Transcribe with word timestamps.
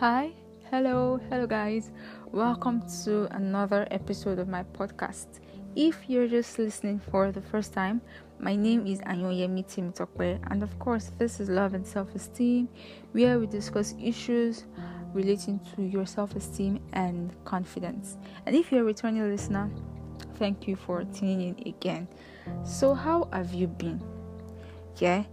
Hi, 0.00 0.32
hello, 0.70 1.18
hello, 1.30 1.46
guys. 1.46 1.90
Welcome 2.30 2.82
to 3.04 3.34
another 3.34 3.88
episode 3.90 4.38
of 4.38 4.46
my 4.46 4.62
podcast. 4.62 5.40
If 5.74 6.04
you're 6.06 6.28
just 6.28 6.58
listening 6.58 7.00
for 7.10 7.32
the 7.32 7.40
first 7.40 7.72
time, 7.72 8.02
my 8.38 8.54
name 8.56 8.86
is 8.86 9.00
Anyoyemi 9.00 9.64
Timitokwe, 9.66 10.38
and 10.50 10.62
of 10.62 10.78
course, 10.78 11.12
this 11.16 11.40
is 11.40 11.48
Love 11.48 11.72
and 11.72 11.86
Self 11.86 12.14
Esteem, 12.14 12.68
where 13.12 13.38
we 13.38 13.46
discuss 13.46 13.94
issues 13.98 14.66
relating 15.14 15.60
to 15.74 15.82
your 15.82 16.04
self 16.04 16.36
esteem 16.36 16.78
and 16.92 17.34
confidence. 17.46 18.18
And 18.44 18.54
if 18.54 18.70
you're 18.70 18.82
a 18.82 18.84
returning 18.84 19.22
listener, 19.22 19.70
thank 20.34 20.68
you 20.68 20.76
for 20.76 21.04
tuning 21.04 21.40
in 21.40 21.68
again. 21.68 22.06
So, 22.64 22.92
how 22.92 23.30
have 23.32 23.54
you 23.54 23.66
been? 23.66 24.02
Yeah, 24.98 25.24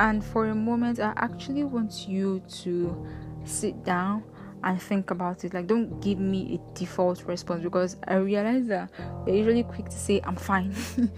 and 0.00 0.24
for 0.24 0.46
a 0.46 0.56
moment, 0.56 0.98
I 0.98 1.12
actually 1.18 1.62
want 1.62 2.08
you 2.08 2.42
to 2.62 3.06
sit 3.48 3.84
down 3.84 4.24
and 4.64 4.80
think 4.80 5.10
about 5.10 5.44
it. 5.44 5.54
Like, 5.54 5.66
don't 5.66 6.00
give 6.00 6.18
me 6.18 6.60
a 6.60 6.78
default 6.78 7.24
response 7.24 7.62
because 7.62 7.96
I 8.06 8.16
realize 8.16 8.66
that 8.68 8.90
we're 9.24 9.36
usually 9.36 9.62
quick 9.62 9.86
to 9.86 9.98
say, 9.98 10.20
I'm 10.24 10.36
fine. 10.36 10.74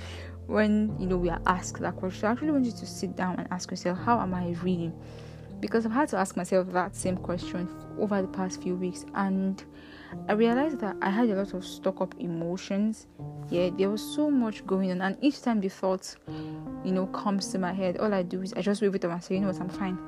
when 0.47 0.97
you 0.99 1.07
know 1.07 1.17
we 1.17 1.31
are 1.31 1.41
asked 1.47 1.81
that 1.81 1.97
question, 1.97 2.27
I 2.27 2.33
actually 2.33 2.51
want 2.51 2.65
you 2.67 2.73
to 2.73 2.87
sit 2.87 3.17
down 3.17 3.37
and 3.39 3.49
ask 3.51 3.71
yourself, 3.71 3.99
How 3.99 4.21
am 4.21 4.35
I 4.35 4.55
really? 4.63 4.93
Because 5.61 5.85
I've 5.85 5.93
had 5.93 6.09
to 6.11 6.17
ask 6.17 6.37
myself 6.37 6.73
that 6.73 6.97
same 6.97 7.17
question 7.17 7.69
over 7.99 8.23
the 8.23 8.29
past 8.29 8.63
few 8.63 8.75
weeks, 8.75 9.05
and 9.15 9.63
I 10.29 10.33
realized 10.33 10.81
that 10.81 10.97
I 11.03 11.11
had 11.11 11.29
a 11.29 11.35
lot 11.35 11.55
of 11.55 11.65
stuck 11.65 12.01
up 12.01 12.15
emotions. 12.19 13.07
Yeah, 13.51 13.71
there 13.77 13.91
was 13.91 14.03
so 14.03 14.31
much 14.31 14.67
going 14.67 14.91
on, 14.91 15.03
and 15.03 15.17
each 15.21 15.43
time 15.43 15.61
the 15.61 15.69
thought, 15.69 16.17
you 16.85 16.93
know, 16.93 17.07
comes 17.09 17.49
to 17.49 17.59
my 17.59 17.73
head, 17.73 17.99
all 17.99 18.13
I 18.13 18.23
do 18.23 18.43
is 18.43 18.53
I 18.55 18.63
just 18.63 18.81
wave 18.83 18.95
it 18.95 19.05
up 19.05 19.13
and 19.13 19.23
say, 19.23 19.35
You 19.35 19.43
know 19.43 19.49
what, 19.49 19.61
I'm 19.61 19.69
fine 19.69 19.99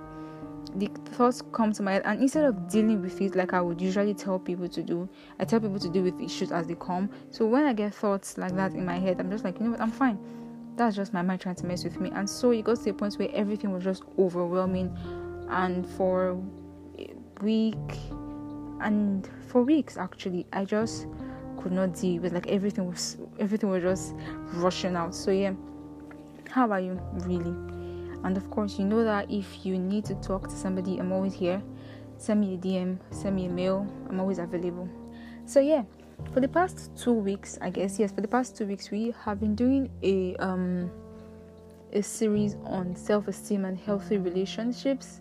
the 0.76 0.90
thoughts 1.10 1.42
come 1.52 1.72
to 1.72 1.82
my 1.82 1.92
head 1.92 2.02
and 2.04 2.20
instead 2.20 2.44
of 2.44 2.68
dealing 2.68 3.02
with 3.02 3.20
it 3.20 3.34
like 3.34 3.52
i 3.52 3.60
would 3.60 3.80
usually 3.80 4.14
tell 4.14 4.38
people 4.38 4.68
to 4.68 4.82
do 4.82 5.08
i 5.38 5.44
tell 5.44 5.60
people 5.60 5.78
to 5.78 5.88
deal 5.88 6.02
with 6.02 6.18
issues 6.20 6.50
as 6.50 6.66
they 6.66 6.74
come. 6.74 7.10
So 7.30 7.46
when 7.46 7.64
i 7.64 7.72
get 7.72 7.94
thoughts 7.94 8.38
like 8.38 8.54
that 8.56 8.72
in 8.72 8.84
my 8.84 8.98
head 8.98 9.20
i'm 9.20 9.30
just 9.30 9.44
like 9.44 9.58
you 9.58 9.64
know 9.64 9.72
what 9.72 9.80
i'm 9.80 9.90
fine. 9.90 10.18
That's 10.76 10.96
just 10.96 11.12
my 11.12 11.20
mind 11.20 11.42
trying 11.42 11.56
to 11.56 11.66
mess 11.66 11.84
with 11.84 12.00
me. 12.00 12.10
And 12.14 12.28
so 12.28 12.50
it 12.50 12.64
got 12.64 12.82
to 12.82 12.90
a 12.90 12.94
point 12.94 13.14
where 13.16 13.28
everything 13.34 13.72
was 13.72 13.84
just 13.84 14.04
overwhelming 14.18 14.96
and 15.50 15.86
for 15.86 16.40
week 17.42 17.76
and 18.80 19.28
for 19.48 19.62
weeks 19.62 19.96
actually 19.96 20.46
i 20.52 20.64
just 20.64 21.06
could 21.62 21.72
not 21.72 21.94
deal 21.94 22.20
with 22.22 22.32
like 22.32 22.46
everything 22.48 22.86
was 22.86 23.16
everything 23.38 23.70
was 23.70 23.82
just 23.82 24.14
rushing 24.54 24.96
out. 24.96 25.14
So 25.14 25.30
yeah. 25.30 25.52
How 26.50 26.66
about 26.66 26.82
you 26.82 27.00
really 27.24 27.54
and 28.24 28.36
of 28.36 28.50
course, 28.50 28.78
you 28.78 28.84
know 28.84 29.04
that 29.04 29.30
if 29.30 29.64
you 29.64 29.78
need 29.78 30.04
to 30.06 30.14
talk 30.16 30.48
to 30.48 30.54
somebody, 30.54 30.98
I'm 30.98 31.12
always 31.12 31.34
here. 31.34 31.62
Send 32.18 32.40
me 32.40 32.54
a 32.54 32.58
DM, 32.58 32.98
send 33.10 33.36
me 33.36 33.46
a 33.46 33.48
mail, 33.48 33.86
I'm 34.08 34.20
always 34.20 34.38
available. 34.38 34.88
So, 35.44 35.60
yeah, 35.60 35.82
for 36.32 36.40
the 36.40 36.48
past 36.48 36.90
two 36.96 37.12
weeks, 37.12 37.58
I 37.60 37.70
guess, 37.70 37.98
yes, 37.98 38.12
for 38.12 38.20
the 38.20 38.28
past 38.28 38.56
two 38.56 38.66
weeks, 38.66 38.90
we 38.90 39.14
have 39.24 39.40
been 39.40 39.54
doing 39.54 39.90
a, 40.02 40.36
um, 40.36 40.90
a 41.92 42.02
series 42.02 42.56
on 42.64 42.94
self 42.94 43.28
esteem 43.28 43.64
and 43.64 43.78
healthy 43.78 44.18
relationships. 44.18 45.20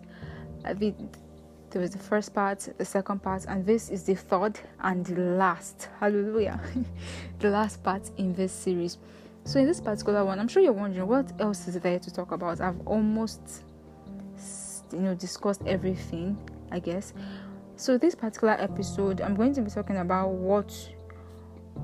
I 0.64 0.74
think 0.74 0.96
there 1.70 1.80
was 1.80 1.90
the 1.90 1.98
first 1.98 2.34
part, 2.34 2.68
the 2.78 2.84
second 2.84 3.22
part, 3.22 3.46
and 3.48 3.66
this 3.66 3.88
is 3.88 4.04
the 4.04 4.14
third 4.14 4.60
and 4.80 5.04
the 5.04 5.20
last. 5.20 5.88
Hallelujah. 5.98 6.60
the 7.40 7.50
last 7.50 7.82
part 7.82 8.10
in 8.16 8.34
this 8.34 8.52
series. 8.52 8.98
So 9.44 9.58
in 9.58 9.66
this 9.66 9.80
particular 9.80 10.24
one, 10.24 10.38
I'm 10.38 10.48
sure 10.48 10.62
you're 10.62 10.72
wondering 10.72 11.08
what 11.08 11.32
else 11.40 11.66
is 11.66 11.74
there 11.74 11.98
to 11.98 12.10
talk 12.12 12.32
about. 12.32 12.60
I've 12.60 12.80
almost 12.86 13.64
you 14.92 15.00
know 15.00 15.14
discussed 15.14 15.62
everything, 15.66 16.38
I 16.70 16.78
guess. 16.78 17.12
So 17.76 17.98
this 17.98 18.14
particular 18.14 18.54
episode, 18.54 19.20
I'm 19.20 19.34
going 19.34 19.54
to 19.54 19.62
be 19.62 19.70
talking 19.70 19.96
about 19.96 20.28
what 20.28 20.72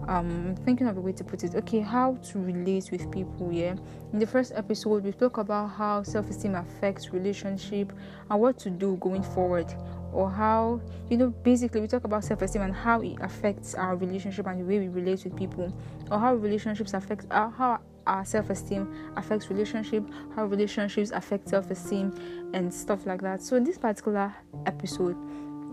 um 0.07 0.49
I'm 0.49 0.57
thinking 0.57 0.87
of 0.87 0.97
a 0.97 1.01
way 1.01 1.13
to 1.13 1.25
put 1.25 1.45
it 1.45 1.55
okay 1.55 1.81
how 1.81 2.17
to 2.17 2.39
relate 2.39 2.91
with 2.93 3.11
people 3.11 3.51
yeah 3.51 3.75
in 4.13 4.19
the 4.19 4.27
first 4.27 4.53
episode 4.55 5.03
we 5.03 5.13
spoke 5.13 5.39
about 5.39 5.69
how 5.69 6.03
self-esteem 6.03 6.55
affects 6.55 7.11
relationship 7.13 7.93
and 8.31 8.41
what 8.41 8.59
to 8.61 8.71
do 8.71 8.97
going 8.97 9.23
forward 9.23 9.75
or 10.19 10.29
how 10.29 10.81
you 11.09 11.17
know 11.17 11.29
basically 11.45 11.81
we 11.81 11.87
talk 11.87 12.03
about 12.03 12.25
self-esteem 12.25 12.61
and 12.61 12.75
how 12.75 13.01
it 13.01 13.17
affects 13.21 13.77
our 13.77 13.95
relationship 13.95 14.49
and 14.49 14.61
the 14.61 14.65
way 14.65 14.81
we 14.81 14.89
relate 14.89 15.23
with 15.23 15.35
people 15.37 15.73
or 16.11 16.19
how 16.19 16.35
relationships 16.35 16.93
affect 16.93 17.25
uh, 17.31 17.49
how 17.49 17.79
our 18.09 18.25
self-esteem 18.25 19.13
affects 19.17 19.49
relationship 19.49 20.03
how 20.35 20.45
relationships 20.45 21.13
affect 21.13 21.49
self-esteem 21.49 22.51
and 22.53 22.75
stuff 22.75 23.07
like 23.07 23.21
that. 23.23 23.41
So 23.41 23.55
in 23.55 23.63
this 23.63 23.79
particular 23.79 24.35
episode 24.67 25.17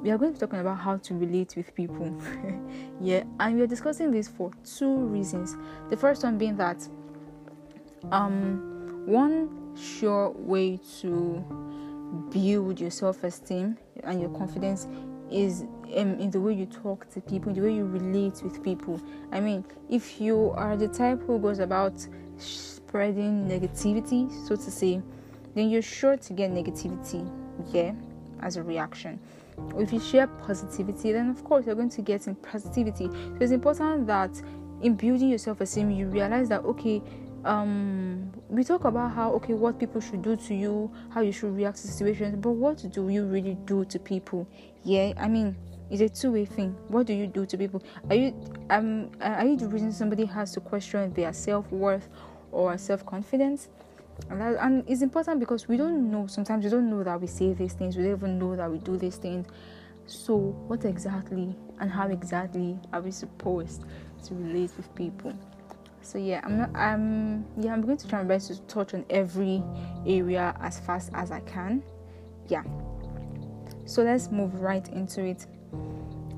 we 0.03 0.11
are 0.11 0.17
going 0.19 0.31
to 0.31 0.39
be 0.39 0.45
talking 0.45 0.59
about 0.59 0.77
how 0.77 0.97
to 0.97 1.15
relate 1.15 1.55
with 1.57 1.73
people. 1.73 2.15
Yeah 3.01 3.23
and 3.39 3.55
we 3.55 3.63
are 3.63 3.67
discussing 3.67 4.11
this 4.11 4.27
for 4.27 4.51
two 4.63 4.95
reasons. 4.95 5.57
The 5.89 5.97
first 5.97 6.23
one 6.23 6.37
being 6.37 6.55
that 6.57 6.87
um 8.11 9.01
one 9.07 9.49
sure 9.75 10.29
way 10.29 10.79
to 11.01 11.43
build 12.29 12.79
your 12.79 12.91
self-esteem 12.91 13.77
and 14.03 14.21
your 14.21 14.29
confidence 14.29 14.87
is 15.31 15.61
um, 15.95 16.19
in 16.19 16.29
the 16.29 16.39
way 16.39 16.53
you 16.53 16.65
talk 16.65 17.09
to 17.11 17.21
people, 17.21 17.53
the 17.53 17.61
way 17.61 17.73
you 17.73 17.85
relate 17.85 18.41
with 18.43 18.63
people. 18.63 18.99
I 19.31 19.39
mean, 19.39 19.65
if 19.89 20.21
you 20.21 20.51
are 20.51 20.75
the 20.77 20.87
type 20.87 21.21
who 21.25 21.39
goes 21.39 21.59
about 21.59 21.93
spreading 22.37 23.47
negativity, 23.47 24.31
so 24.47 24.55
to 24.55 24.71
say, 24.71 25.01
then 25.55 25.69
you're 25.69 25.81
sure 25.81 26.17
to 26.17 26.33
get 26.33 26.51
negativity, 26.51 27.29
yeah, 27.71 27.93
as 28.41 28.57
a 28.57 28.63
reaction. 28.63 29.19
If 29.77 29.93
you 29.93 29.99
share 29.99 30.27
positivity, 30.27 31.13
then 31.13 31.29
of 31.29 31.43
course 31.43 31.65
you're 31.65 31.75
going 31.75 31.89
to 31.89 32.01
get 32.01 32.27
in 32.27 32.35
positivity. 32.35 33.05
So 33.07 33.37
it's 33.39 33.51
important 33.51 34.05
that 34.07 34.41
in 34.81 34.95
building 34.95 35.29
your 35.29 35.37
self 35.37 35.61
esteem, 35.61 35.91
you 35.91 36.07
realize 36.07 36.49
that 36.49 36.63
okay, 36.65 37.01
um, 37.45 38.31
we 38.49 38.63
talk 38.63 38.85
about 38.85 39.13
how 39.13 39.31
okay 39.33 39.53
what 39.53 39.79
people 39.79 40.01
should 40.01 40.21
do 40.21 40.35
to 40.35 40.53
you 40.53 40.91
how 41.09 41.21
you 41.21 41.31
should 41.31 41.55
react 41.55 41.77
to 41.77 41.87
situations 41.87 42.35
but 42.39 42.51
what 42.51 42.83
do 42.91 43.09
you 43.09 43.25
really 43.25 43.55
do 43.65 43.85
to 43.85 43.99
people? 43.99 44.47
Yeah 44.83 45.13
i 45.17 45.27
mean 45.27 45.55
it's 45.89 46.01
a 46.01 46.09
two-way 46.09 46.45
thing. 46.45 46.75
What 46.87 47.05
do 47.05 47.13
you 47.13 47.27
do 47.27 47.45
to 47.45 47.57
people? 47.57 47.81
Are 48.09 48.15
you 48.15 48.33
um 48.69 49.11
are 49.21 49.45
you 49.45 49.55
the 49.55 49.67
reason 49.67 49.91
somebody 49.91 50.25
has 50.25 50.51
to 50.53 50.59
question 50.59 51.13
their 51.13 51.31
self-worth 51.33 52.07
or 52.51 52.77
self-confidence? 52.77 53.69
And, 54.29 54.41
and 54.41 54.83
it's 54.87 55.01
important 55.01 55.39
because 55.39 55.67
we 55.67 55.77
don't 55.77 56.09
know 56.09 56.25
sometimes 56.27 56.63
we 56.63 56.71
don't 56.71 56.89
know 56.89 57.03
that 57.03 57.19
we 57.19 57.27
say 57.27 57.53
these 57.53 57.73
things 57.73 57.97
we 57.97 58.03
don't 58.03 58.13
even 58.13 58.39
know 58.39 58.55
that 58.55 58.71
we 58.71 58.79
do 58.79 58.97
these 58.97 59.17
things. 59.17 59.47
So 60.07 60.35
what 60.67 60.85
exactly 60.85 61.55
and 61.79 61.91
how 61.91 62.07
exactly 62.07 62.79
are 62.93 63.01
we 63.01 63.11
supposed 63.11 63.83
to 64.25 64.33
relate 64.33 64.71
with 64.77 64.93
people 64.95 65.33
so 66.05 66.17
yeah 66.19 66.39
i'm 66.43 66.57
not 66.57 66.69
i'm 66.75 67.45
yeah 67.59 67.73
i'm 67.73 67.81
going 67.81 67.97
to 67.97 68.07
try 68.07 68.21
my 68.21 68.27
best 68.27 68.47
to 68.47 68.61
touch 68.61 68.93
on 68.93 69.03
every 69.09 69.63
area 70.05 70.55
as 70.61 70.79
fast 70.79 71.09
as 71.13 71.31
i 71.31 71.39
can. 71.41 71.81
Yeah. 72.47 72.63
So 73.85 74.03
let's 74.03 74.29
move 74.31 74.61
right 74.61 74.87
into 74.89 75.23
it. 75.25 75.47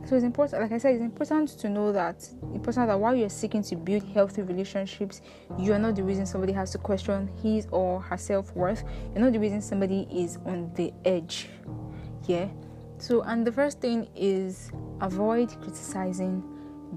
So 0.06 0.16
it's 0.16 0.24
important 0.24 0.62
like 0.62 0.72
i 0.72 0.78
said 0.78 0.96
it's 0.96 1.04
important 1.04 1.50
to 1.50 1.68
know 1.68 1.92
that 1.92 2.26
important 2.54 2.88
that 2.88 2.98
while 2.98 3.14
you're 3.14 3.30
seeking 3.30 3.62
to 3.64 3.76
build 3.76 4.04
healthy 4.04 4.42
relationships 4.42 5.22
you 5.60 5.74
are 5.74 5.80
not 5.80 5.98
the 5.98 6.04
reason 6.04 6.26
somebody 6.26 6.54
has 6.54 6.72
to 6.72 6.78
question 6.78 7.30
his 7.44 7.68
or 7.72 8.00
her 8.00 8.16
self-worth. 8.16 8.86
You're 9.14 9.26
not 9.26 9.34
the 9.34 9.40
reason 9.40 9.62
somebody 9.62 10.08
is 10.10 10.38
on 10.46 10.72
the 10.76 10.94
edge. 11.04 11.50
Yeah. 12.26 12.48
So 13.00 13.22
and 13.24 13.46
the 13.46 13.52
first 13.52 13.82
thing 13.82 14.08
is 14.16 14.72
avoid 15.02 15.50
criticizing 15.62 16.42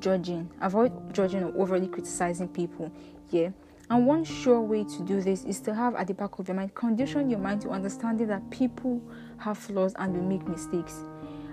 judging. 0.00 0.50
Avoid 0.60 1.14
judging 1.14 1.44
or 1.44 1.62
overly 1.62 1.88
criticizing 1.88 2.48
people. 2.48 2.90
Yeah. 3.30 3.50
And 3.90 4.06
one 4.06 4.22
sure 4.22 4.60
way 4.60 4.84
to 4.84 5.02
do 5.02 5.20
this 5.20 5.44
is 5.44 5.60
to 5.62 5.74
have 5.74 5.96
at 5.96 6.06
the 6.06 6.14
back 6.14 6.38
of 6.38 6.46
your 6.46 6.56
mind, 6.56 6.74
condition 6.74 7.28
your 7.28 7.40
mind 7.40 7.62
to 7.62 7.70
understanding 7.70 8.28
that 8.28 8.48
people 8.50 9.02
have 9.38 9.58
flaws 9.58 9.94
and 9.98 10.14
will 10.14 10.22
make 10.22 10.46
mistakes. 10.46 11.02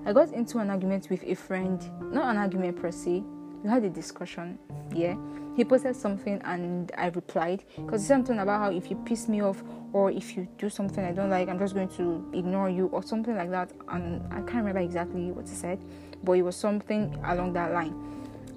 I 0.05 0.13
got 0.13 0.31
into 0.33 0.59
an 0.59 0.69
argument 0.69 1.09
with 1.09 1.23
a 1.23 1.33
friend, 1.33 1.81
not 2.13 2.29
an 2.29 2.37
argument 2.37 2.79
per 2.79 2.91
se. 2.91 3.23
We 3.63 3.69
had 3.69 3.83
a 3.83 3.89
discussion. 3.89 4.59
Yeah. 4.93 5.15
He 5.55 5.65
posted 5.65 5.95
something 5.95 6.39
and 6.45 6.91
I 6.95 7.07
replied 7.07 7.63
because 7.75 8.05
something 8.05 8.37
about 8.37 8.61
how 8.61 8.71
if 8.71 8.91
you 8.91 8.95
piss 8.97 9.27
me 9.27 9.41
off 9.41 9.63
or 9.91 10.11
if 10.11 10.37
you 10.37 10.47
do 10.59 10.69
something 10.69 11.03
I 11.03 11.11
don't 11.11 11.31
like, 11.31 11.49
I'm 11.49 11.57
just 11.57 11.73
going 11.73 11.89
to 11.97 12.23
ignore 12.33 12.69
you 12.69 12.85
or 12.87 13.01
something 13.01 13.35
like 13.35 13.49
that. 13.49 13.71
And 13.89 14.21
I 14.31 14.41
can't 14.41 14.57
remember 14.57 14.79
exactly 14.81 15.31
what 15.31 15.49
he 15.49 15.55
said, 15.55 15.83
but 16.23 16.33
it 16.33 16.43
was 16.43 16.55
something 16.55 17.19
along 17.25 17.53
that 17.53 17.73
line. 17.73 18.06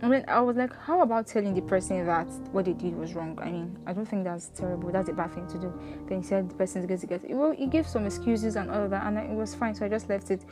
I 0.02 0.08
mean, 0.08 0.24
I 0.28 0.40
was 0.40 0.56
like, 0.56 0.74
how 0.80 1.02
about 1.02 1.26
telling 1.26 1.54
the 1.54 1.60
person 1.60 2.06
that 2.06 2.26
what 2.52 2.64
they 2.64 2.72
did 2.72 2.96
was 2.96 3.14
wrong? 3.14 3.38
I 3.42 3.50
mean, 3.50 3.76
I 3.86 3.92
don't 3.92 4.06
think 4.06 4.24
that's 4.24 4.48
terrible. 4.48 4.90
That's 4.90 5.10
a 5.10 5.12
bad 5.12 5.34
thing 5.34 5.46
to 5.48 5.58
do. 5.58 5.72
Then 6.08 6.22
he 6.22 6.26
said 6.26 6.48
the 6.48 6.54
person's 6.54 6.86
going 6.86 7.00
to 7.00 7.06
get. 7.06 7.28
Well, 7.28 7.50
he 7.52 7.66
gave 7.66 7.86
some 7.86 8.06
excuses 8.06 8.56
and 8.56 8.70
all 8.70 8.84
of 8.84 8.90
that, 8.90 9.06
and 9.06 9.18
it 9.18 9.28
was 9.28 9.54
fine. 9.54 9.74
So 9.74 9.84
I 9.84 9.90
just 9.90 10.08
left 10.08 10.30
it. 10.30 10.42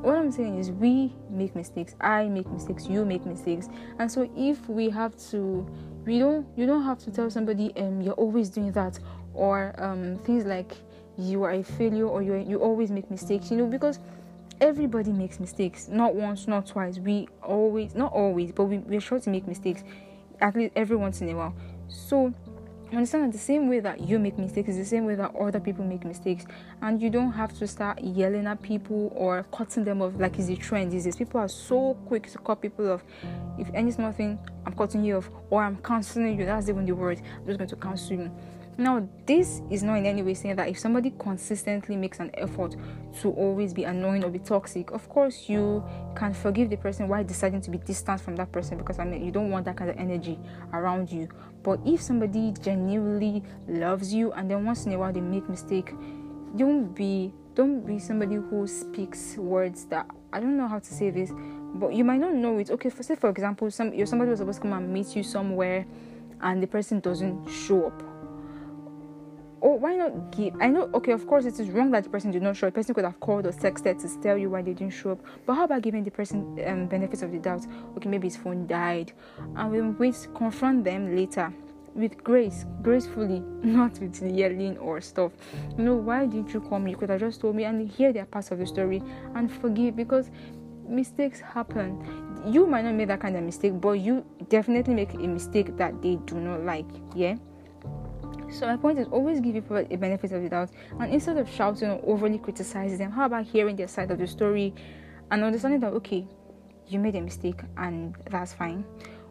What 0.00 0.16
I'm 0.16 0.30
saying 0.30 0.58
is, 0.58 0.70
we 0.70 1.12
make 1.28 1.54
mistakes. 1.54 1.94
I 2.00 2.24
make 2.28 2.48
mistakes. 2.48 2.86
You 2.86 3.04
make 3.04 3.26
mistakes. 3.26 3.68
And 3.98 4.10
so 4.10 4.30
if 4.34 4.66
we 4.68 4.88
have 4.90 5.14
to, 5.30 5.66
we 6.06 6.18
don't. 6.18 6.46
You 6.56 6.66
don't 6.66 6.84
have 6.84 6.98
to 7.00 7.10
tell 7.10 7.30
somebody, 7.30 7.70
um, 7.76 8.00
you're 8.00 8.14
always 8.14 8.48
doing 8.48 8.72
that, 8.72 8.98
or 9.34 9.74
um, 9.76 10.18
things 10.24 10.46
like 10.46 10.74
you 11.18 11.42
are 11.42 11.52
a 11.52 11.62
failure 11.62 12.06
or 12.08 12.22
you 12.22 12.34
you 12.36 12.58
always 12.58 12.90
make 12.90 13.10
mistakes. 13.10 13.50
You 13.50 13.58
know, 13.58 13.66
because 13.66 13.98
everybody 14.60 15.12
makes 15.12 15.40
mistakes. 15.40 15.88
Not 15.88 16.14
once 16.14 16.46
not 16.46 16.66
twice. 16.66 16.98
We 16.98 17.28
always 17.42 17.94
not 17.94 18.12
always 18.12 18.52
but 18.52 18.64
we, 18.64 18.78
we're 18.78 19.00
sure 19.00 19.20
to 19.20 19.30
make 19.30 19.46
mistakes 19.46 19.84
at 20.40 20.54
least 20.56 20.72
every 20.76 20.96
once 20.96 21.20
in 21.20 21.28
a 21.30 21.34
while. 21.34 21.54
So 21.88 22.32
understand 22.92 23.24
that 23.24 23.32
the 23.32 23.42
same 23.42 23.68
way 23.68 23.80
that 23.80 24.00
you 24.00 24.18
make 24.18 24.38
mistakes 24.38 24.70
is 24.70 24.76
the 24.76 24.84
same 24.84 25.04
way 25.04 25.14
that 25.16 25.34
other 25.34 25.60
people 25.60 25.84
make 25.84 26.04
mistakes. 26.04 26.44
And 26.82 27.00
you 27.00 27.10
don't 27.10 27.32
have 27.32 27.56
to 27.58 27.66
start 27.66 28.00
yelling 28.02 28.46
at 28.46 28.62
people 28.62 29.12
or 29.14 29.44
cutting 29.52 29.84
them 29.84 30.02
off 30.02 30.12
like 30.18 30.38
is 30.38 30.48
a 30.48 30.56
trend. 30.56 30.92
These 30.92 31.04
days 31.04 31.16
people 31.16 31.40
are 31.40 31.48
so 31.48 31.94
quick 32.06 32.30
to 32.30 32.38
cut 32.38 32.60
people 32.60 32.92
off. 32.92 33.02
If 33.58 33.68
any 33.74 33.90
small 33.90 34.12
thing 34.12 34.38
i'm 34.66 34.72
cutting 34.74 35.04
you 35.04 35.18
off 35.18 35.30
or 35.50 35.62
i'm 35.62 35.76
canceling 35.76 36.38
you 36.38 36.46
that's 36.46 36.68
even 36.68 36.86
the 36.86 36.92
word. 36.92 37.20
I'm 37.36 37.46
just 37.46 37.58
going 37.58 37.70
to 37.70 37.76
cancel 37.76 38.16
you 38.16 38.30
now, 38.76 39.08
this 39.26 39.62
is 39.70 39.84
not 39.84 39.98
in 39.98 40.06
any 40.06 40.22
way 40.22 40.34
saying 40.34 40.56
that 40.56 40.68
if 40.68 40.78
somebody 40.78 41.14
consistently 41.18 41.96
makes 41.96 42.18
an 42.18 42.30
effort 42.34 42.74
to 43.20 43.30
always 43.30 43.72
be 43.72 43.84
annoying 43.84 44.24
or 44.24 44.30
be 44.30 44.40
toxic, 44.40 44.90
of 44.90 45.08
course 45.08 45.48
you 45.48 45.84
can 46.16 46.34
forgive 46.34 46.70
the 46.70 46.76
person 46.76 47.06
while 47.06 47.22
deciding 47.22 47.60
to 47.62 47.70
be 47.70 47.78
distant 47.78 48.20
from 48.20 48.34
that 48.36 48.50
person 48.50 48.76
because 48.76 48.98
I 48.98 49.04
mean 49.04 49.24
you 49.24 49.30
don't 49.30 49.50
want 49.50 49.64
that 49.66 49.76
kind 49.76 49.90
of 49.90 49.96
energy 49.96 50.40
around 50.72 51.10
you. 51.12 51.28
But 51.62 51.80
if 51.86 52.02
somebody 52.02 52.52
genuinely 52.60 53.44
loves 53.68 54.12
you 54.12 54.32
and 54.32 54.50
then 54.50 54.64
once 54.64 54.86
in 54.86 54.92
a 54.92 54.98
while 54.98 55.12
they 55.12 55.20
make 55.20 55.48
mistake, 55.48 55.94
don't 56.56 56.92
be 56.94 57.32
don't 57.54 57.86
be 57.86 58.00
somebody 58.00 58.34
who 58.34 58.66
speaks 58.66 59.36
words 59.36 59.84
that 59.84 60.10
I 60.32 60.40
don't 60.40 60.56
know 60.56 60.66
how 60.66 60.80
to 60.80 60.94
say 60.94 61.10
this, 61.10 61.30
but 61.74 61.94
you 61.94 62.02
might 62.02 62.18
not 62.18 62.34
know 62.34 62.58
it. 62.58 62.72
Okay, 62.72 62.90
for 62.90 63.04
say 63.04 63.14
for 63.14 63.30
example, 63.30 63.70
some 63.70 63.94
you're 63.94 64.06
somebody 64.06 64.32
was 64.32 64.40
supposed 64.40 64.56
to 64.58 64.62
come 64.62 64.72
and 64.72 64.92
meet 64.92 65.14
you 65.14 65.22
somewhere 65.22 65.86
and 66.40 66.60
the 66.60 66.66
person 66.66 66.98
doesn't 66.98 67.48
show 67.48 67.86
up 67.86 68.13
or 69.64 69.78
why 69.78 69.96
not 69.96 70.30
give? 70.30 70.54
I 70.60 70.68
know, 70.68 70.90
okay, 70.92 71.12
of 71.12 71.26
course, 71.26 71.46
it 71.46 71.58
is 71.58 71.70
wrong 71.70 71.90
that 71.92 72.04
the 72.04 72.10
person 72.10 72.30
did 72.30 72.42
not 72.42 72.54
show. 72.54 72.66
The 72.66 72.72
person 72.72 72.94
could 72.94 73.06
have 73.06 73.18
called 73.18 73.46
or 73.46 73.52
texted 73.52 73.98
to 74.02 74.22
tell 74.22 74.36
you 74.36 74.50
why 74.50 74.60
they 74.60 74.74
didn't 74.74 74.92
show 74.92 75.12
up. 75.12 75.20
But 75.46 75.54
how 75.54 75.64
about 75.64 75.80
giving 75.80 76.04
the 76.04 76.10
person 76.10 76.60
um, 76.66 76.86
benefits 76.86 77.22
of 77.22 77.32
the 77.32 77.38
doubt? 77.38 77.66
Okay, 77.96 78.10
maybe 78.10 78.26
his 78.26 78.36
phone 78.36 78.66
died, 78.66 79.12
and 79.56 79.70
we 79.70 79.80
wait 79.80 80.28
confront 80.34 80.84
them 80.84 81.16
later 81.16 81.50
with 81.94 82.22
grace, 82.22 82.66
gracefully, 82.82 83.40
not 83.62 83.98
with 84.00 84.20
yelling 84.22 84.76
or 84.76 85.00
stuff. 85.00 85.32
You 85.78 85.84
know, 85.84 85.94
why 85.94 86.26
didn't 86.26 86.52
you 86.52 86.60
call 86.60 86.78
me? 86.78 86.90
You 86.90 86.98
could 86.98 87.08
have 87.08 87.20
just 87.20 87.40
told 87.40 87.56
me 87.56 87.64
and 87.64 87.90
hear 87.90 88.12
their 88.12 88.26
part 88.26 88.50
of 88.50 88.58
the 88.58 88.66
story 88.66 89.02
and 89.34 89.50
forgive 89.50 89.96
because 89.96 90.30
mistakes 90.86 91.40
happen. 91.40 92.04
You 92.44 92.66
might 92.66 92.84
not 92.84 92.96
make 92.96 93.08
that 93.08 93.20
kind 93.20 93.34
of 93.34 93.42
mistake, 93.42 93.80
but 93.80 93.92
you 93.92 94.26
definitely 94.50 94.92
make 94.92 95.14
a 95.14 95.26
mistake 95.26 95.74
that 95.78 96.02
they 96.02 96.16
do 96.26 96.34
not 96.34 96.64
like. 96.64 96.84
Yeah. 97.14 97.36
So 98.54 98.66
my 98.66 98.76
point 98.76 99.00
is 99.00 99.08
always 99.08 99.40
give 99.40 99.54
people 99.54 99.76
a 99.78 99.96
benefit 99.96 100.30
of 100.30 100.42
the 100.42 100.48
doubt, 100.48 100.70
and 101.00 101.12
instead 101.12 101.36
of 101.38 101.50
shouting 101.50 101.90
or 101.90 102.00
overly 102.14 102.38
criticizing 102.38 102.98
them, 102.98 103.10
how 103.10 103.26
about 103.26 103.44
hearing 103.46 103.74
their 103.74 103.88
side 103.88 104.12
of 104.12 104.18
the 104.18 104.28
story 104.28 104.72
and 105.30 105.42
understanding 105.42 105.80
that 105.80 105.92
okay, 105.94 106.24
you 106.86 107.00
made 107.00 107.16
a 107.16 107.20
mistake 107.20 107.60
and 107.76 108.14
that's 108.30 108.52
fine. 108.52 108.84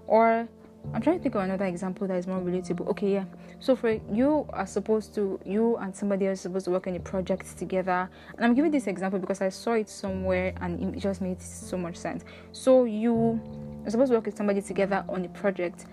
Or 0.07 0.47
I'm 0.93 1.01
trying 1.01 1.17
to 1.17 1.23
think 1.23 1.35
of 1.35 1.41
another 1.41 1.65
example 1.65 2.05
that 2.07 2.17
is 2.17 2.27
more 2.27 2.41
relatable. 2.41 2.87
Okay, 2.89 3.13
yeah. 3.13 3.23
So 3.59 3.77
for 3.77 3.97
you 4.11 4.45
are 4.49 4.67
supposed 4.67 5.15
to 5.15 5.39
you 5.45 5.77
and 5.77 5.95
somebody 5.95 6.27
else 6.27 6.41
supposed 6.41 6.65
to 6.65 6.71
work 6.71 6.87
on 6.87 6.95
a 6.95 6.99
project 6.99 7.57
together. 7.57 8.09
And 8.35 8.45
I'm 8.45 8.53
giving 8.53 8.71
this 8.71 8.87
example 8.87 9.19
because 9.19 9.39
I 9.39 9.47
saw 9.49 9.73
it 9.73 9.87
somewhere 9.87 10.53
and 10.59 10.95
it 10.95 10.99
just 10.99 11.21
made 11.21 11.41
so 11.41 11.77
much 11.77 11.95
sense. 11.95 12.25
So 12.51 12.83
you 12.83 13.39
are 13.85 13.89
supposed 13.89 14.09
to 14.09 14.17
work 14.17 14.25
with 14.25 14.35
somebody 14.35 14.61
together 14.61 15.05
on 15.07 15.23
a 15.23 15.29
project 15.29 15.85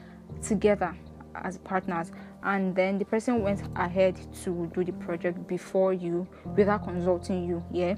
together 0.42 0.96
as 1.36 1.58
partners 1.58 2.10
and 2.42 2.74
then 2.74 2.98
the 2.98 3.04
person 3.04 3.42
went 3.42 3.62
ahead 3.76 4.16
to 4.44 4.70
do 4.74 4.84
the 4.84 4.92
project 4.92 5.46
before 5.46 5.92
you 5.92 6.26
without 6.56 6.84
consulting 6.84 7.46
you 7.46 7.62
yeah? 7.70 7.94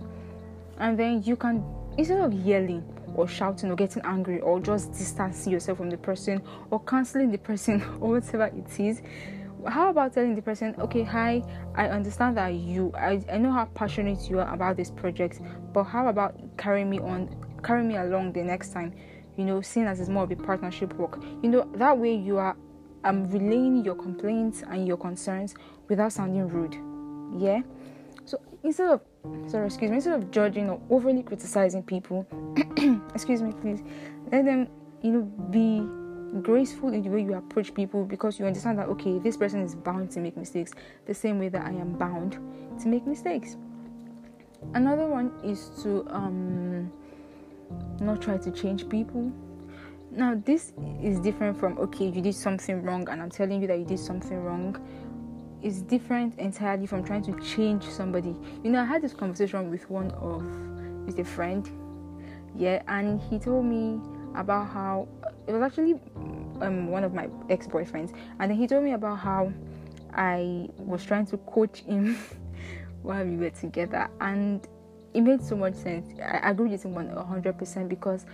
And 0.79 0.99
then 0.99 1.23
you 1.23 1.37
can 1.37 1.65
instead 1.97 2.21
of 2.21 2.33
yelling 2.33 2.83
or 3.15 3.29
shouting 3.29 3.71
or 3.71 3.77
getting 3.77 4.03
angry 4.05 4.41
or 4.41 4.59
just 4.59 4.93
distancing 4.93 5.53
yourself 5.53 5.79
from 5.79 5.91
the 5.91 5.99
person 5.99 6.43
or 6.71 6.81
canceling 6.81 7.31
the 7.31 7.39
person 7.39 7.83
or 8.01 8.11
whatever 8.11 8.47
it 8.47 8.81
is 8.81 9.03
how 9.69 9.91
about 9.91 10.13
telling 10.13 10.35
the 10.35 10.43
person 10.43 10.75
okay 10.81 11.03
hi 11.03 11.43
i 11.77 11.87
understand 11.87 12.37
that 12.37 12.49
you 12.49 12.91
I, 12.97 13.23
I 13.31 13.37
know 13.37 13.53
how 13.53 13.67
passionate 13.67 14.29
you 14.29 14.41
are 14.41 14.53
about 14.53 14.77
this 14.77 14.91
project 14.91 15.41
but 15.73 15.85
how 15.85 16.09
about 16.09 16.35
carrying 16.57 16.91
me 16.91 16.99
on 16.99 17.29
carry 17.63 17.83
me 17.83 17.97
along 17.97 18.33
the 18.33 18.43
next 18.43 18.73
time? 18.73 18.93
You 19.37 19.45
know 19.45 19.61
seeing 19.61 19.87
as 19.87 20.01
it's 20.01 20.09
more 20.09 20.25
of 20.25 20.31
a 20.31 20.37
partnership 20.37 20.93
work. 20.95 21.23
You 21.43 21.49
know 21.49 21.71
that 21.77 21.97
way 21.97 22.15
you 22.15 22.39
are 22.39 22.57
um, 23.05 23.31
relaying 23.31 23.85
your 23.85 23.95
complaints 23.95 24.63
and 24.63 24.87
your 24.87 24.97
concerns 24.97 25.55
without 25.89 26.13
sounding 26.13 26.49
rude. 26.49 26.77
Yeah. 27.41 27.63
So 28.25 28.41
instead 28.63 28.89
of 28.91 29.01
sorry, 29.49 29.67
excuse 29.67 29.91
me, 29.91 29.97
instead 29.97 30.15
of 30.15 30.31
judging 30.31 30.71
or 30.71 30.81
overly 30.91 31.23
criticizing 31.23 31.83
people, 31.83 32.27
excuse 33.15 33.43
me, 33.43 33.53
please, 33.61 33.83
let 34.31 34.45
them 34.45 34.69
you 35.03 35.13
know 35.13 35.23
be 35.51 35.83
graceful 36.41 36.93
in 36.93 37.03
the 37.03 37.11
way 37.11 37.23
you 37.23 37.35
approach 37.35 37.75
people 37.75 38.05
because 38.05 38.39
you 38.39 38.47
understand 38.47 38.79
that 38.79 38.89
okay, 38.89 39.19
this 39.19 39.37
person 39.37 39.61
is 39.61 39.75
bound 39.75 40.11
to 40.11 40.21
make 40.21 40.37
mistakes 40.37 40.73
the 41.07 41.15
same 41.15 41.39
way 41.39 41.49
that 41.49 41.65
I 41.65 41.71
am 41.71 41.93
bound 41.93 42.39
to 42.81 42.89
make 42.89 43.07
mistakes. 43.07 43.57
Another 44.75 45.07
one 45.07 45.33
is 45.45 45.71
to 45.83 46.07
um 46.11 46.91
not 48.01 48.23
try 48.23 48.37
to 48.37 48.51
change 48.51 48.89
people 48.89 49.33
now, 50.15 50.41
this 50.45 50.75
is 51.03 51.19
different 51.21 51.59
from 51.59 51.79
okay, 51.79 52.07
you 52.07 52.21
did 52.21 52.35
something 52.35 52.83
wrong, 52.83 53.09
and 53.09 53.23
I'm 53.23 53.31
telling 53.31 53.63
you 53.63 53.67
that 53.67 53.79
you 53.79 53.87
did 53.87 53.99
something 53.99 54.37
wrong. 54.37 54.77
It's 55.63 55.81
different 55.81 56.39
entirely 56.39 56.87
from 56.87 57.03
trying 57.03 57.23
to 57.23 57.41
change 57.41 57.85
somebody. 57.85 58.37
You 58.63 58.71
know, 58.71 58.83
I 58.83 58.85
had 58.85 59.01
this 59.01 59.15
conversation 59.15 59.71
with 59.71 59.89
one 59.89 60.11
of 60.13 60.45
with 61.07 61.19
a 61.19 61.25
friend, 61.25 61.69
yeah, 62.55 62.83
and 62.89 63.23
he 63.23 63.39
told 63.39 63.65
me 63.65 64.01
about 64.35 64.69
how 64.69 65.09
it 65.47 65.53
was 65.53 65.63
actually 65.63 65.95
um, 66.61 66.89
one 66.89 67.05
of 67.05 67.15
my 67.15 67.29
ex 67.49 67.67
boyfriends, 67.67 68.15
and 68.39 68.51
then 68.51 68.59
he 68.59 68.67
told 68.67 68.85
me 68.85 68.93
about 68.93 69.19
how 69.19 69.51
I 70.13 70.69
was 70.77 71.07
trying 71.07 71.25
to 71.27 71.39
coach 71.39 71.79
him 71.81 72.19
while 73.03 73.25
we 73.25 73.37
were 73.37 73.51
together, 73.51 74.11
and 74.21 74.69
it 75.15 75.21
made 75.21 75.43
so 75.43 75.57
much 75.57 75.75
sense. 75.75 76.19
I 76.21 76.51
agree 76.51 76.71
with 76.71 76.85
him 76.85 76.95
100% 76.95 77.89
because 77.89 78.25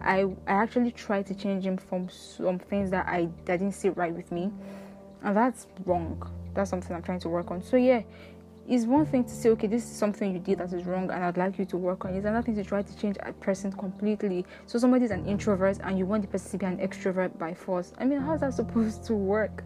I 0.00 0.26
I 0.46 0.52
actually 0.52 0.92
tried 0.92 1.26
to 1.26 1.34
change 1.34 1.64
him 1.64 1.76
from 1.76 2.08
some 2.08 2.58
things 2.58 2.90
that 2.90 3.06
I 3.08 3.28
that 3.44 3.58
didn't 3.58 3.74
sit 3.74 3.96
right 3.96 4.14
with 4.14 4.30
me, 4.30 4.50
and 5.22 5.36
that's 5.36 5.66
wrong. 5.84 6.22
That's 6.54 6.70
something 6.70 6.94
I'm 6.94 7.02
trying 7.02 7.20
to 7.20 7.28
work 7.28 7.50
on. 7.50 7.62
So 7.62 7.76
yeah, 7.76 8.02
it's 8.68 8.84
one 8.84 9.06
thing 9.06 9.24
to 9.24 9.30
say 9.30 9.50
okay, 9.50 9.66
this 9.66 9.82
is 9.84 9.90
something 9.90 10.32
you 10.32 10.38
did 10.38 10.58
that 10.58 10.72
is 10.72 10.84
wrong, 10.84 11.10
and 11.10 11.24
I'd 11.24 11.36
like 11.36 11.58
you 11.58 11.64
to 11.66 11.76
work 11.76 12.04
on. 12.04 12.14
It's 12.14 12.26
another 12.26 12.44
thing 12.44 12.54
to 12.56 12.64
try 12.64 12.82
to 12.82 12.96
change 12.96 13.16
a 13.20 13.32
person 13.32 13.72
completely. 13.72 14.46
So 14.66 14.78
somebody's 14.78 15.10
an 15.10 15.26
introvert, 15.26 15.78
and 15.82 15.98
you 15.98 16.06
want 16.06 16.22
the 16.22 16.28
person 16.28 16.52
to 16.52 16.58
be 16.58 16.66
an 16.66 16.78
extrovert 16.78 17.36
by 17.38 17.54
force. 17.54 17.92
I 17.98 18.04
mean, 18.04 18.20
how's 18.20 18.40
that 18.40 18.54
supposed 18.54 19.04
to 19.06 19.14
work? 19.14 19.64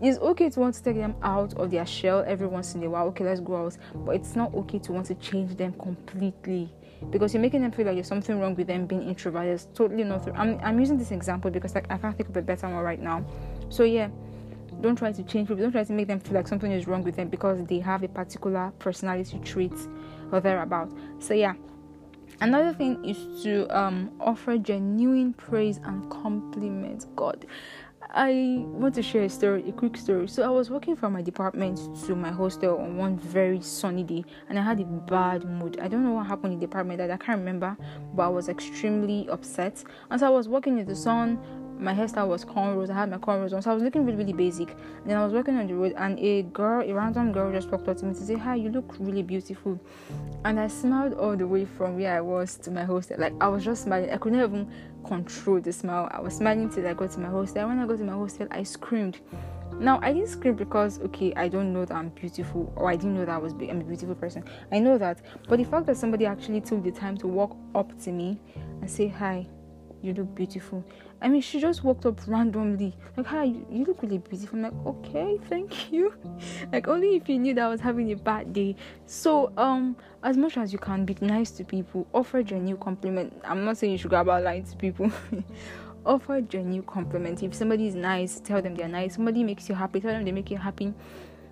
It's 0.00 0.18
okay 0.18 0.48
to 0.50 0.60
want 0.60 0.74
to 0.74 0.82
take 0.82 0.96
them 0.96 1.16
out 1.22 1.54
of 1.54 1.70
their 1.70 1.86
shell 1.86 2.24
every 2.26 2.46
once 2.46 2.74
in 2.74 2.82
a 2.84 2.90
while. 2.90 3.06
Okay, 3.08 3.24
let's 3.24 3.40
go 3.40 3.64
out, 3.64 3.76
but 3.94 4.14
it's 4.14 4.36
not 4.36 4.54
okay 4.54 4.78
to 4.78 4.92
want 4.92 5.06
to 5.06 5.14
change 5.16 5.56
them 5.56 5.72
completely 5.74 6.72
because 7.10 7.32
you're 7.32 7.42
making 7.42 7.62
them 7.62 7.72
feel 7.72 7.86
like 7.86 7.94
there's 7.94 8.08
something 8.08 8.38
wrong 8.38 8.54
with 8.54 8.66
them 8.66 8.86
being 8.86 9.02
introverted. 9.02 9.54
It's 9.54 9.68
totally 9.74 10.04
not. 10.04 10.24
Th- 10.24 10.36
I'm 10.36 10.58
I'm 10.62 10.78
using 10.78 10.98
this 10.98 11.10
example 11.10 11.50
because 11.50 11.74
like 11.74 11.90
I 11.90 11.98
can't 11.98 12.16
think 12.16 12.28
of 12.28 12.36
a 12.36 12.42
better 12.42 12.68
one 12.68 12.82
right 12.84 13.00
now. 13.00 13.24
So 13.68 13.84
yeah, 13.84 14.08
don't 14.80 14.96
try 14.96 15.12
to 15.12 15.22
change 15.24 15.48
people. 15.48 15.62
Don't 15.62 15.72
try 15.72 15.84
to 15.84 15.92
make 15.92 16.06
them 16.06 16.20
feel 16.20 16.34
like 16.34 16.48
something 16.48 16.70
is 16.70 16.86
wrong 16.86 17.02
with 17.02 17.16
them 17.16 17.28
because 17.28 17.64
they 17.64 17.78
have 17.80 18.02
a 18.02 18.08
particular 18.08 18.72
personality 18.78 19.40
trait 19.44 19.72
or 20.32 20.40
thereabout. 20.40 20.92
So 21.18 21.34
yeah. 21.34 21.54
Another 22.40 22.72
thing 22.72 23.04
is 23.04 23.42
to 23.42 23.66
um, 23.76 24.12
offer 24.20 24.58
genuine 24.58 25.32
praise 25.32 25.78
and 25.82 26.08
compliment 26.08 27.06
God. 27.16 27.46
I 28.10 28.64
want 28.64 28.94
to 28.94 29.02
share 29.02 29.24
a 29.24 29.28
story, 29.28 29.68
a 29.68 29.72
quick 29.72 29.96
story. 29.98 30.28
So 30.28 30.42
I 30.42 30.48
was 30.48 30.70
walking 30.70 30.96
from 30.96 31.12
my 31.12 31.20
department 31.20 31.78
to 32.06 32.16
my 32.16 32.30
hostel 32.30 32.78
on 32.78 32.96
one 32.96 33.18
very 33.18 33.60
sunny 33.60 34.02
day, 34.02 34.24
and 34.48 34.58
I 34.58 34.62
had 34.62 34.80
a 34.80 34.84
bad 34.84 35.44
mood. 35.44 35.78
I 35.78 35.88
don't 35.88 36.04
know 36.04 36.12
what 36.12 36.26
happened 36.26 36.54
in 36.54 36.58
the 36.58 36.66
department 36.66 36.98
that 36.98 37.10
I 37.10 37.18
can't 37.18 37.38
remember, 37.38 37.76
but 38.14 38.22
I 38.22 38.28
was 38.28 38.48
extremely 38.48 39.28
upset. 39.28 39.84
And 40.10 40.18
so 40.18 40.26
I 40.26 40.30
was 40.30 40.48
walking 40.48 40.78
in 40.78 40.86
the 40.86 40.96
sun, 40.96 41.38
my 41.78 41.94
hairstyle 41.94 42.28
was 42.28 42.44
cornrows. 42.44 42.90
I 42.90 42.94
had 42.94 43.10
my 43.10 43.18
cornrows 43.18 43.52
on, 43.52 43.62
so 43.62 43.70
I 43.70 43.74
was 43.74 43.82
looking 43.82 44.04
really, 44.04 44.18
really 44.18 44.32
basic. 44.32 44.70
And 44.70 45.06
then 45.06 45.16
I 45.16 45.24
was 45.24 45.32
walking 45.32 45.56
on 45.58 45.66
the 45.66 45.74
road, 45.74 45.94
and 45.96 46.18
a 46.18 46.42
girl, 46.42 46.82
a 46.88 46.92
random 46.92 47.30
girl, 47.30 47.52
just 47.52 47.70
walked 47.70 47.88
up 47.88 47.98
to 47.98 48.06
me 48.06 48.14
to 48.14 48.20
say, 48.20 48.34
"Hi, 48.34 48.54
you 48.54 48.70
look 48.70 48.96
really 48.98 49.22
beautiful." 49.22 49.78
And 50.44 50.58
I 50.58 50.68
smiled 50.68 51.14
all 51.14 51.36
the 51.36 51.46
way 51.46 51.64
from 51.64 51.96
where 51.96 52.16
I 52.16 52.20
was 52.20 52.56
to 52.58 52.70
my 52.70 52.84
hostel. 52.84 53.18
Like 53.18 53.34
I 53.40 53.48
was 53.48 53.64
just 53.64 53.84
smiling. 53.84 54.10
I 54.10 54.16
couldn't 54.16 54.40
even 54.40 54.68
control 55.06 55.60
the 55.60 55.72
smile. 55.72 56.08
I 56.10 56.20
was 56.20 56.36
smiling 56.36 56.70
till 56.70 56.86
I 56.86 56.94
got 56.94 57.10
to 57.12 57.20
my 57.20 57.28
hostel. 57.28 57.68
When 57.68 57.78
I 57.78 57.86
got 57.86 57.98
to 57.98 58.04
my 58.04 58.12
hostel, 58.12 58.46
I 58.50 58.62
screamed. 58.62 59.20
Now 59.78 60.00
I 60.02 60.12
didn't 60.12 60.28
scream 60.28 60.54
because 60.54 61.00
okay, 61.00 61.32
I 61.36 61.48
don't 61.48 61.72
know 61.72 61.84
that 61.84 61.94
I'm 61.94 62.08
beautiful, 62.10 62.72
or 62.76 62.90
I 62.90 62.96
didn't 62.96 63.14
know 63.14 63.24
that 63.24 63.34
I 63.34 63.38
was 63.38 63.52
I'm 63.52 63.80
a 63.80 63.84
beautiful 63.84 64.14
person. 64.14 64.44
I 64.72 64.78
know 64.78 64.98
that, 64.98 65.22
but 65.48 65.58
the 65.58 65.64
fact 65.64 65.86
that 65.86 65.96
somebody 65.96 66.26
actually 66.26 66.60
took 66.60 66.82
the 66.82 66.90
time 66.90 67.16
to 67.18 67.26
walk 67.28 67.56
up 67.74 67.96
to 68.02 68.10
me 68.10 68.40
and 68.80 68.90
say 68.90 69.06
hi, 69.08 69.46
you 70.02 70.14
look 70.14 70.34
beautiful 70.34 70.84
I 71.20 71.28
mean, 71.28 71.40
she 71.40 71.60
just 71.60 71.82
walked 71.82 72.06
up 72.06 72.20
randomly. 72.26 72.94
Like, 73.16 73.26
hi, 73.26 73.44
you, 73.44 73.84
look 73.86 74.02
really 74.02 74.18
beautiful. 74.18 74.58
I'm 74.58 74.62
like, 74.62 74.86
okay, 74.86 75.38
thank 75.48 75.92
you. 75.92 76.14
like, 76.72 76.86
only 76.86 77.16
if 77.16 77.28
you 77.28 77.38
knew 77.38 77.54
that 77.54 77.64
I 77.64 77.68
was 77.68 77.80
having 77.80 78.12
a 78.12 78.16
bad 78.16 78.52
day. 78.52 78.76
So, 79.06 79.52
um, 79.56 79.96
as 80.22 80.36
much 80.36 80.56
as 80.56 80.72
you 80.72 80.78
can 80.78 81.04
be 81.04 81.16
nice 81.20 81.50
to 81.52 81.64
people, 81.64 82.06
offer 82.14 82.42
genuine 82.42 82.80
compliment. 82.80 83.40
I'm 83.44 83.64
not 83.64 83.78
saying 83.78 83.92
you 83.92 83.98
should 83.98 84.10
go 84.10 84.20
about 84.20 84.44
lying 84.44 84.64
to 84.64 84.76
people. 84.76 85.10
offer 86.06 86.40
genuine 86.40 86.86
compliment. 86.86 87.42
If 87.42 87.54
somebody 87.54 87.88
is 87.88 87.94
nice, 87.94 88.40
tell 88.40 88.62
them 88.62 88.74
they're 88.74 88.88
nice. 88.88 89.14
Somebody 89.14 89.42
makes 89.42 89.68
you 89.68 89.74
happy, 89.74 90.00
tell 90.00 90.12
them 90.12 90.24
they 90.24 90.32
make 90.32 90.50
you 90.50 90.56
happy. 90.56 90.94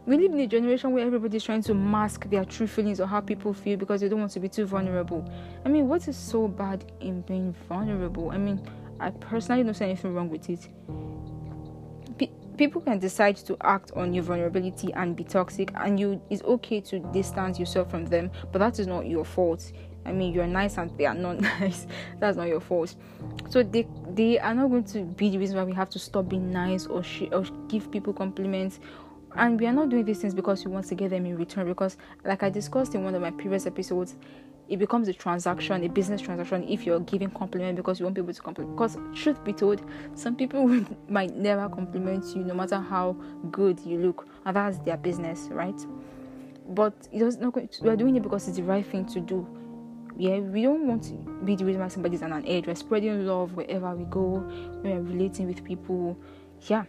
We 0.07 0.17
live 0.19 0.33
in 0.33 0.39
a 0.39 0.47
generation 0.47 0.93
where 0.93 1.05
everybody's 1.05 1.43
trying 1.43 1.63
to 1.63 1.75
mask 1.75 2.31
their 2.31 2.45
true 2.45 2.69
feelings 2.69 3.01
or 3.01 3.07
how 3.07 3.21
people 3.21 3.53
feel 3.53 3.77
because 3.77 4.01
they 4.01 4.09
don't 4.09 4.21
want 4.21 4.31
to 4.33 4.41
be 4.41 4.49
too 4.49 4.65
vulnerable. 4.65 5.29
I 5.65 5.69
mean, 5.69 5.89
what 5.89 6.07
is 6.07 6.17
so 6.17 6.47
bad 6.47 6.85
in 7.01 7.23
being 7.23 7.53
vulnerable? 7.69 8.31
I 8.31 8.39
mean, 8.39 8.65
I 9.01 9.11
personally 9.11 9.63
don't 9.63 9.75
see 9.75 9.85
anything 9.85 10.15
wrong 10.15 10.31
with 10.31 10.49
it. 10.49 10.69
people 12.57 12.81
can 12.81 12.99
decide 12.99 13.37
to 13.37 13.57
act 13.61 13.93
on 13.95 14.13
your 14.13 14.25
vulnerability 14.25 14.93
and 14.95 15.15
be 15.15 15.25
toxic, 15.25 15.71
and 15.77 15.99
you 16.01 16.21
it's 16.31 16.43
okay 16.43 16.81
to 16.81 16.99
distance 17.13 17.59
yourself 17.59 17.91
from 17.91 18.07
them, 18.07 18.31
but 18.53 18.59
that 18.59 18.79
is 18.79 18.87
not 18.87 19.07
your 19.07 19.25
fault. 19.25 19.73
I 20.05 20.13
mean, 20.13 20.33
you're 20.33 20.47
nice 20.47 20.79
and 20.79 20.97
they 20.97 21.07
are 21.07 21.15
not 21.15 21.41
nice. 21.61 21.87
That's 22.19 22.37
not 22.37 22.49
your 22.49 22.61
fault. 22.61 22.95
So 23.51 23.63
they 23.63 23.87
they 24.15 24.39
are 24.39 24.55
not 24.55 24.69
going 24.69 24.85
to 24.85 25.03
be 25.03 25.31
the 25.31 25.39
reason 25.39 25.57
why 25.57 25.65
we 25.65 25.73
have 25.73 25.91
to 25.91 25.99
stop 25.99 26.29
being 26.29 26.51
nice 26.51 26.87
or 26.87 27.03
sh- 27.03 27.29
or 27.33 27.45
give 27.69 27.91
people 27.91 28.13
compliments. 28.13 28.81
And 29.35 29.61
we 29.61 29.67
are 29.67 29.73
not 29.73 29.91
doing 29.91 30.05
these 30.07 30.21
things 30.21 30.33
because 30.35 30.65
we 30.65 30.73
want 30.73 30.87
to 30.87 30.95
get 30.95 31.11
them 31.11 31.27
in 31.27 31.37
return. 31.37 31.67
Because, 31.67 31.99
like 32.25 32.43
I 32.43 32.49
discussed 32.49 32.95
in 32.95 33.05
one 33.05 33.15
of 33.15 33.21
my 33.21 33.33
previous 33.33 33.67
episodes, 33.67 34.17
it 34.69 34.79
becomes 34.79 35.09
a 35.09 35.13
transaction, 35.13 35.85
a 35.85 35.89
business 35.89 36.21
transaction 36.21 36.67
if 36.69 36.85
you're 36.85 37.01
giving 37.01 37.31
compliment 37.31 37.77
because 37.77 38.01
you 38.01 38.07
want 38.07 38.17
people 38.17 38.33
to 38.33 38.43
compliment. 38.43 38.77
Because 38.77 38.99
truth 39.15 39.43
be 39.45 39.53
told, 39.53 39.83
some 40.15 40.35
people 40.35 40.67
might 41.09 41.35
never 41.37 41.69
compliment 41.69 42.25
you 42.35 42.43
no 42.43 42.55
matter 42.55 42.79
how 42.79 43.13
good 43.51 43.81
you 43.81 43.99
look, 43.99 44.27
and 44.45 44.57
that's 44.57 44.79
their 44.79 44.97
business, 44.97 45.49
right? 45.51 45.81
But 46.69 46.95
it 47.13 47.21
does 47.21 47.37
not. 47.37 47.55
We 47.81 47.91
are 47.91 47.97
doing 47.97 48.17
it 48.17 48.23
because 48.23 48.49
it's 48.49 48.57
the 48.57 48.65
right 48.65 48.85
thing 48.85 49.07
to 49.07 49.21
do. 49.21 49.47
Yeah, 50.19 50.39
we 50.39 50.63
don't 50.63 50.87
want 50.87 51.05
to 51.05 51.13
be 51.45 51.57
the 51.57 51.65
reason 51.65 51.83
why 51.83 51.89
somebody's 51.89 52.23
on 52.23 52.33
an 52.33 52.47
edge. 52.47 52.67
We're 52.67 52.75
spreading 52.75 53.27
love 53.27 53.53
wherever 53.53 53.95
we 53.95 54.05
go. 54.05 54.45
We're 54.83 55.01
relating 55.01 55.47
with 55.47 55.63
people. 55.63 56.19
Yeah. 56.63 56.85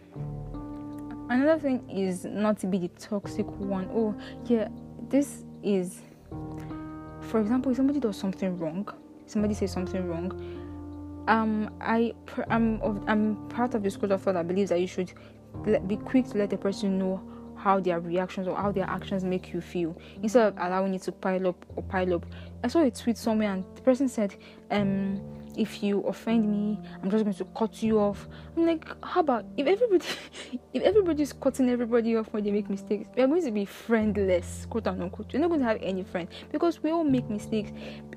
Another 1.28 1.58
thing 1.60 1.88
is 1.90 2.24
not 2.24 2.58
to 2.60 2.66
be 2.66 2.78
the 2.78 2.88
toxic 2.88 3.46
one. 3.46 3.90
Oh, 3.92 4.14
yeah, 4.46 4.68
this 5.10 5.44
is 5.62 6.00
for 7.28 7.40
example, 7.40 7.70
if 7.70 7.76
somebody 7.76 8.00
does 8.00 8.16
something 8.16 8.58
wrong, 8.58 8.88
somebody 9.26 9.54
says 9.54 9.70
something 9.70 10.06
wrong, 10.08 10.32
um, 11.28 11.70
I 11.80 12.14
I'm 12.48 12.80
of, 12.80 13.04
I'm 13.06 13.36
part 13.48 13.74
of 13.74 13.82
the 13.82 13.90
school 13.90 14.10
of 14.12 14.22
thought 14.22 14.34
that 14.34 14.48
believes 14.48 14.70
that 14.70 14.80
you 14.80 14.86
should 14.86 15.12
be 15.86 15.96
quick 15.96 16.26
to 16.30 16.38
let 16.38 16.50
the 16.50 16.56
person 16.56 16.98
know 16.98 17.22
how 17.56 17.80
their 17.80 18.00
reactions 18.00 18.46
or 18.46 18.56
how 18.56 18.72
their 18.72 18.84
actions 18.84 19.24
make 19.24 19.52
you 19.52 19.60
feel 19.60 19.96
instead 20.22 20.48
of 20.48 20.54
allowing 20.58 20.94
it 20.94 21.02
to 21.02 21.12
pile 21.12 21.48
up 21.48 21.66
or 21.76 21.82
pile 21.82 22.14
up. 22.14 22.26
I 22.64 22.68
saw 22.68 22.82
a 22.82 22.90
tweet 22.90 23.18
somewhere 23.18 23.52
and 23.52 23.64
the 23.74 23.82
person 23.82 24.08
said, 24.08 24.34
um, 24.70 25.20
if 25.58 25.82
you 25.82 26.02
offend 26.02 26.48
me, 26.48 26.78
I'm 27.02 27.10
just 27.10 27.24
going 27.24 27.34
to 27.34 27.44
cut 27.56 27.82
you 27.82 27.98
off. 27.98 28.28
I'm 28.56 28.64
like, 28.64 28.86
how 29.04 29.20
about 29.20 29.44
if 29.56 29.66
everybody 29.66 30.06
if 30.72 30.82
everybody's 30.82 31.32
cutting 31.32 31.68
everybody 31.68 32.16
off 32.16 32.28
when 32.32 32.44
they 32.44 32.52
make 32.52 32.70
mistakes, 32.70 33.08
we 33.16 33.22
are 33.22 33.26
going 33.26 33.44
to 33.44 33.50
be 33.50 33.64
friendless, 33.64 34.66
quote 34.70 34.86
unquote. 34.86 35.32
You're 35.32 35.42
not 35.42 35.48
going 35.48 35.60
to 35.60 35.66
have 35.66 35.82
any 35.82 36.04
friends 36.04 36.30
because 36.52 36.82
we 36.82 36.90
all 36.90 37.04
make 37.04 37.28
mistakes. 37.28 37.72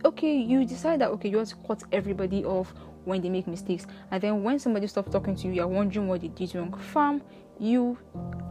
Okay, 0.05 0.37
you 0.37 0.63
decide 0.65 1.01
that 1.01 1.09
okay, 1.09 1.29
you 1.29 1.37
want 1.37 1.49
to 1.49 1.55
cut 1.67 1.83
everybody 1.91 2.45
off 2.45 2.73
when 3.03 3.19
they 3.21 3.29
make 3.29 3.47
mistakes, 3.47 3.87
and 4.11 4.21
then 4.21 4.43
when 4.43 4.59
somebody 4.59 4.85
stops 4.85 5.11
talking 5.11 5.35
to 5.35 5.47
you, 5.47 5.53
you're 5.53 5.67
wondering 5.67 6.07
what 6.07 6.21
they 6.21 6.27
did 6.27 6.53
wrong. 6.53 6.71
Fam, 6.93 7.21
you 7.61 7.97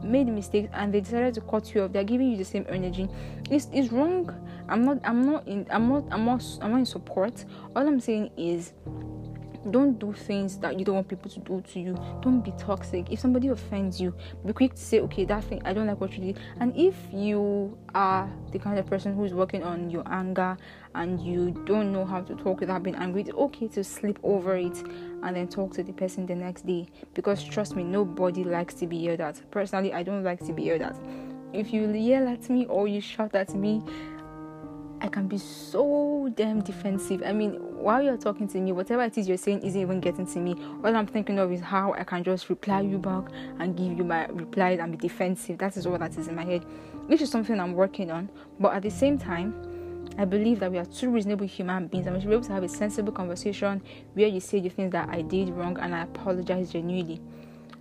made 0.02 0.28
mistakes 0.28 0.70
and 0.72 0.94
they 0.94 1.00
decided 1.00 1.34
to 1.34 1.40
cut 1.42 1.74
you 1.74 1.82
off. 1.82 1.92
They're 1.92 2.04
giving 2.04 2.30
you 2.30 2.36
the 2.36 2.44
same 2.44 2.64
energy. 2.68 3.08
It's, 3.50 3.68
it's 3.72 3.92
wrong 3.92 4.34
I'm 4.68 4.84
not 4.84 5.00
I'm 5.04 5.26
not 5.26 5.46
in 5.48 5.66
I'm 5.68 5.88
not 5.88 6.04
I'm 6.10 6.24
not 6.24 6.44
I'm 6.62 6.70
not 6.70 6.78
in 6.78 6.86
support. 6.86 7.44
All 7.74 7.86
I'm 7.86 8.00
saying 8.00 8.30
is 8.36 8.72
don't 9.70 9.98
do 9.98 10.12
things 10.12 10.58
that 10.58 10.78
you 10.78 10.84
don't 10.84 10.94
want 10.94 11.08
people 11.08 11.30
to 11.30 11.40
do 11.40 11.60
to 11.72 11.80
you. 11.80 11.94
Don't 12.22 12.40
be 12.40 12.52
toxic. 12.52 13.10
If 13.10 13.20
somebody 13.20 13.48
offends 13.48 14.00
you, 14.00 14.14
be 14.46 14.52
quick 14.52 14.74
to 14.74 14.80
say, 14.80 15.00
okay, 15.00 15.24
that 15.26 15.44
thing 15.44 15.60
I 15.64 15.72
don't 15.72 15.86
like 15.86 16.00
what 16.00 16.12
you 16.14 16.32
did. 16.32 16.40
And 16.60 16.74
if 16.76 16.96
you 17.12 17.76
are 17.94 18.30
the 18.52 18.58
kind 18.58 18.78
of 18.78 18.86
person 18.86 19.14
who's 19.14 19.34
working 19.34 19.62
on 19.62 19.90
your 19.90 20.04
anger 20.06 20.56
and 20.94 21.20
you 21.20 21.50
don't 21.66 21.92
know 21.92 22.04
how 22.04 22.22
to 22.22 22.34
talk 22.34 22.60
without 22.60 22.82
being 22.82 22.96
angry, 22.96 23.22
it's 23.22 23.30
okay 23.30 23.68
to 23.68 23.84
sleep 23.84 24.18
over 24.22 24.56
it 24.56 24.78
and 25.22 25.36
then 25.36 25.48
talk 25.48 25.74
to 25.74 25.82
the 25.82 25.92
person 25.92 26.26
the 26.26 26.34
next 26.34 26.66
day. 26.66 26.86
Because 27.14 27.44
trust 27.44 27.76
me, 27.76 27.82
nobody 27.82 28.44
likes 28.44 28.74
to 28.74 28.86
be 28.86 28.96
yelled 28.96 29.20
at. 29.20 29.40
Personally, 29.50 29.92
I 29.92 30.02
don't 30.02 30.24
like 30.24 30.44
to 30.46 30.52
be 30.52 30.64
yelled 30.64 30.82
at. 30.82 30.98
If 31.52 31.72
you 31.72 31.90
yell 31.90 32.28
at 32.28 32.48
me 32.48 32.66
or 32.66 32.86
you 32.86 33.00
shout 33.00 33.34
at 33.34 33.54
me, 33.54 33.82
I 35.02 35.08
can 35.08 35.28
be 35.28 35.38
so 35.38 36.30
damn 36.36 36.60
defensive. 36.60 37.22
I 37.24 37.32
mean, 37.32 37.52
while 37.52 38.02
you're 38.02 38.18
talking 38.18 38.46
to 38.48 38.58
me, 38.58 38.72
whatever 38.72 39.02
it 39.02 39.16
is 39.16 39.26
you're 39.26 39.38
saying 39.38 39.62
isn't 39.62 39.80
even 39.80 39.98
getting 40.00 40.26
to 40.26 40.38
me. 40.38 40.54
All 40.84 40.94
I'm 40.94 41.06
thinking 41.06 41.38
of 41.38 41.50
is 41.50 41.60
how 41.60 41.94
I 41.94 42.04
can 42.04 42.22
just 42.22 42.50
reply 42.50 42.82
you 42.82 42.98
back 42.98 43.24
and 43.58 43.74
give 43.74 43.96
you 43.96 44.04
my 44.04 44.26
replies 44.26 44.78
and 44.78 44.92
be 44.92 44.98
defensive. 44.98 45.56
That 45.58 45.76
is 45.78 45.86
all 45.86 45.96
that 45.96 46.18
is 46.18 46.28
in 46.28 46.36
my 46.36 46.44
head, 46.44 46.64
which 47.06 47.22
is 47.22 47.30
something 47.30 47.58
I'm 47.58 47.72
working 47.72 48.10
on. 48.10 48.28
But 48.58 48.74
at 48.74 48.82
the 48.82 48.90
same 48.90 49.16
time, 49.16 49.54
I 50.18 50.26
believe 50.26 50.60
that 50.60 50.70
we 50.70 50.76
are 50.76 50.84
two 50.84 51.10
reasonable 51.10 51.46
human 51.46 51.86
beings 51.86 52.06
and 52.06 52.14
we 52.14 52.20
should 52.20 52.28
be 52.28 52.34
able 52.34 52.44
to 52.44 52.52
have 52.52 52.62
a 52.62 52.68
sensible 52.68 53.12
conversation 53.12 53.80
where 54.12 54.28
you 54.28 54.40
say 54.40 54.60
the 54.60 54.68
things 54.68 54.92
that 54.92 55.08
I 55.08 55.22
did 55.22 55.48
wrong 55.50 55.78
and 55.78 55.94
I 55.94 56.02
apologize 56.02 56.72
genuinely. 56.72 57.22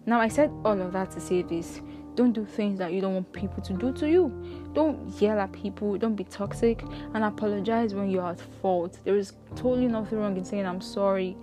Now, 0.06 0.22
I 0.22 0.30
said 0.30 0.52
all 0.64 0.80
of 0.80 0.94
that 0.94 1.12
to 1.12 1.20
say 1.20 1.42
this 1.42 1.82
don't 2.16 2.34
do 2.34 2.46
things 2.46 2.78
that 2.80 2.92
you 2.92 3.02
don't 3.02 3.14
want 3.14 3.32
people 3.34 3.62
to 3.64 3.74
do 3.74 3.94
to 3.94 4.10
you. 4.10 4.32
Don't 4.74 5.10
yell 5.22 5.40
at 5.40 5.52
people. 5.52 5.98
Don't 5.98 6.16
be 6.16 6.26
toxic 6.26 6.84
and 7.14 7.24
apologize 7.24 7.94
when 7.94 8.10
you're 8.10 8.28
at 8.28 8.42
fault. 8.62 9.00
There 9.04 9.16
is 9.16 9.34
totally 9.56 9.88
nothing 9.88 10.20
wrong 10.20 10.36
in 10.38 10.46
saying 10.46 10.66
I'm 10.66 10.82
sorry. 10.82 11.38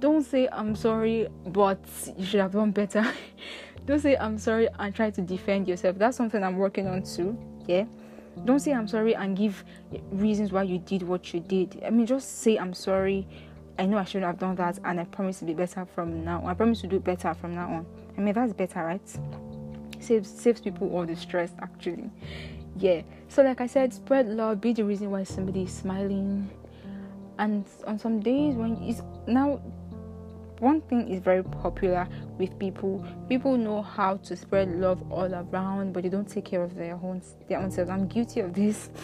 Don't 0.00 0.22
say 0.22 0.48
I'm 0.52 0.76
sorry, 0.76 1.28
but 1.46 1.80
you 2.16 2.24
should 2.24 2.40
have 2.40 2.52
done 2.52 2.70
better. 2.70 3.04
don't 3.86 4.00
say 4.00 4.16
I'm 4.16 4.38
sorry 4.38 4.68
and 4.78 4.94
try 4.94 5.10
to 5.10 5.22
defend 5.22 5.66
yourself. 5.66 5.98
That's 5.98 6.16
something 6.16 6.42
I'm 6.42 6.56
working 6.56 6.86
on 6.86 7.02
too. 7.02 7.36
Yeah. 7.66 7.84
Don't 8.44 8.60
say 8.60 8.72
I'm 8.72 8.86
sorry 8.86 9.14
and 9.14 9.36
give 9.36 9.64
reasons 10.12 10.52
why 10.52 10.62
you 10.62 10.78
did 10.78 11.02
what 11.02 11.32
you 11.34 11.40
did. 11.40 11.82
I 11.84 11.90
mean, 11.90 12.06
just 12.06 12.40
say 12.40 12.56
I'm 12.56 12.74
sorry. 12.74 13.26
I 13.78 13.86
know 13.86 13.98
I 13.98 14.04
shouldn't 14.04 14.26
have 14.26 14.38
done 14.38 14.56
that, 14.56 14.78
and 14.84 15.00
I 15.00 15.04
promise 15.04 15.38
to 15.38 15.44
be 15.44 15.54
better 15.54 15.84
from 15.84 16.24
now. 16.24 16.44
I 16.44 16.54
promise 16.54 16.80
to 16.80 16.88
do 16.88 16.98
better 16.98 17.32
from 17.34 17.54
now 17.54 17.68
on. 17.68 17.86
I 18.16 18.20
mean, 18.20 18.34
that's 18.34 18.52
better, 18.52 18.84
right? 18.84 19.18
Saves 20.00 20.28
saves 20.28 20.60
people 20.60 20.90
all 20.90 21.06
the 21.06 21.16
stress 21.16 21.52
actually. 21.60 22.10
Yeah. 22.76 23.02
So 23.28 23.42
like 23.42 23.60
i 23.60 23.66
said 23.66 23.92
spread 23.92 24.26
love 24.26 24.60
be 24.60 24.72
the 24.72 24.84
reason 24.84 25.10
why 25.10 25.24
somebody 25.24 25.62
is 25.62 25.72
smiling. 25.72 26.50
And 27.38 27.64
on 27.86 27.98
some 27.98 28.20
days 28.20 28.54
when 28.54 28.82
it's 28.82 29.02
now 29.26 29.60
one 30.60 30.80
thing 30.82 31.08
is 31.08 31.20
very 31.20 31.44
popular 31.44 32.08
with 32.36 32.58
people. 32.58 33.06
People 33.28 33.56
know 33.56 33.80
how 33.80 34.16
to 34.16 34.34
spread 34.36 34.68
love 34.70 35.00
all 35.12 35.32
around 35.32 35.92
but 35.92 36.02
they 36.02 36.08
don't 36.08 36.28
take 36.28 36.44
care 36.44 36.62
of 36.62 36.74
their 36.74 36.94
own 36.94 37.22
their 37.48 37.58
own 37.58 37.70
selves. 37.70 37.90
I'm 37.90 38.08
guilty 38.08 38.40
of 38.40 38.54
this. 38.54 38.90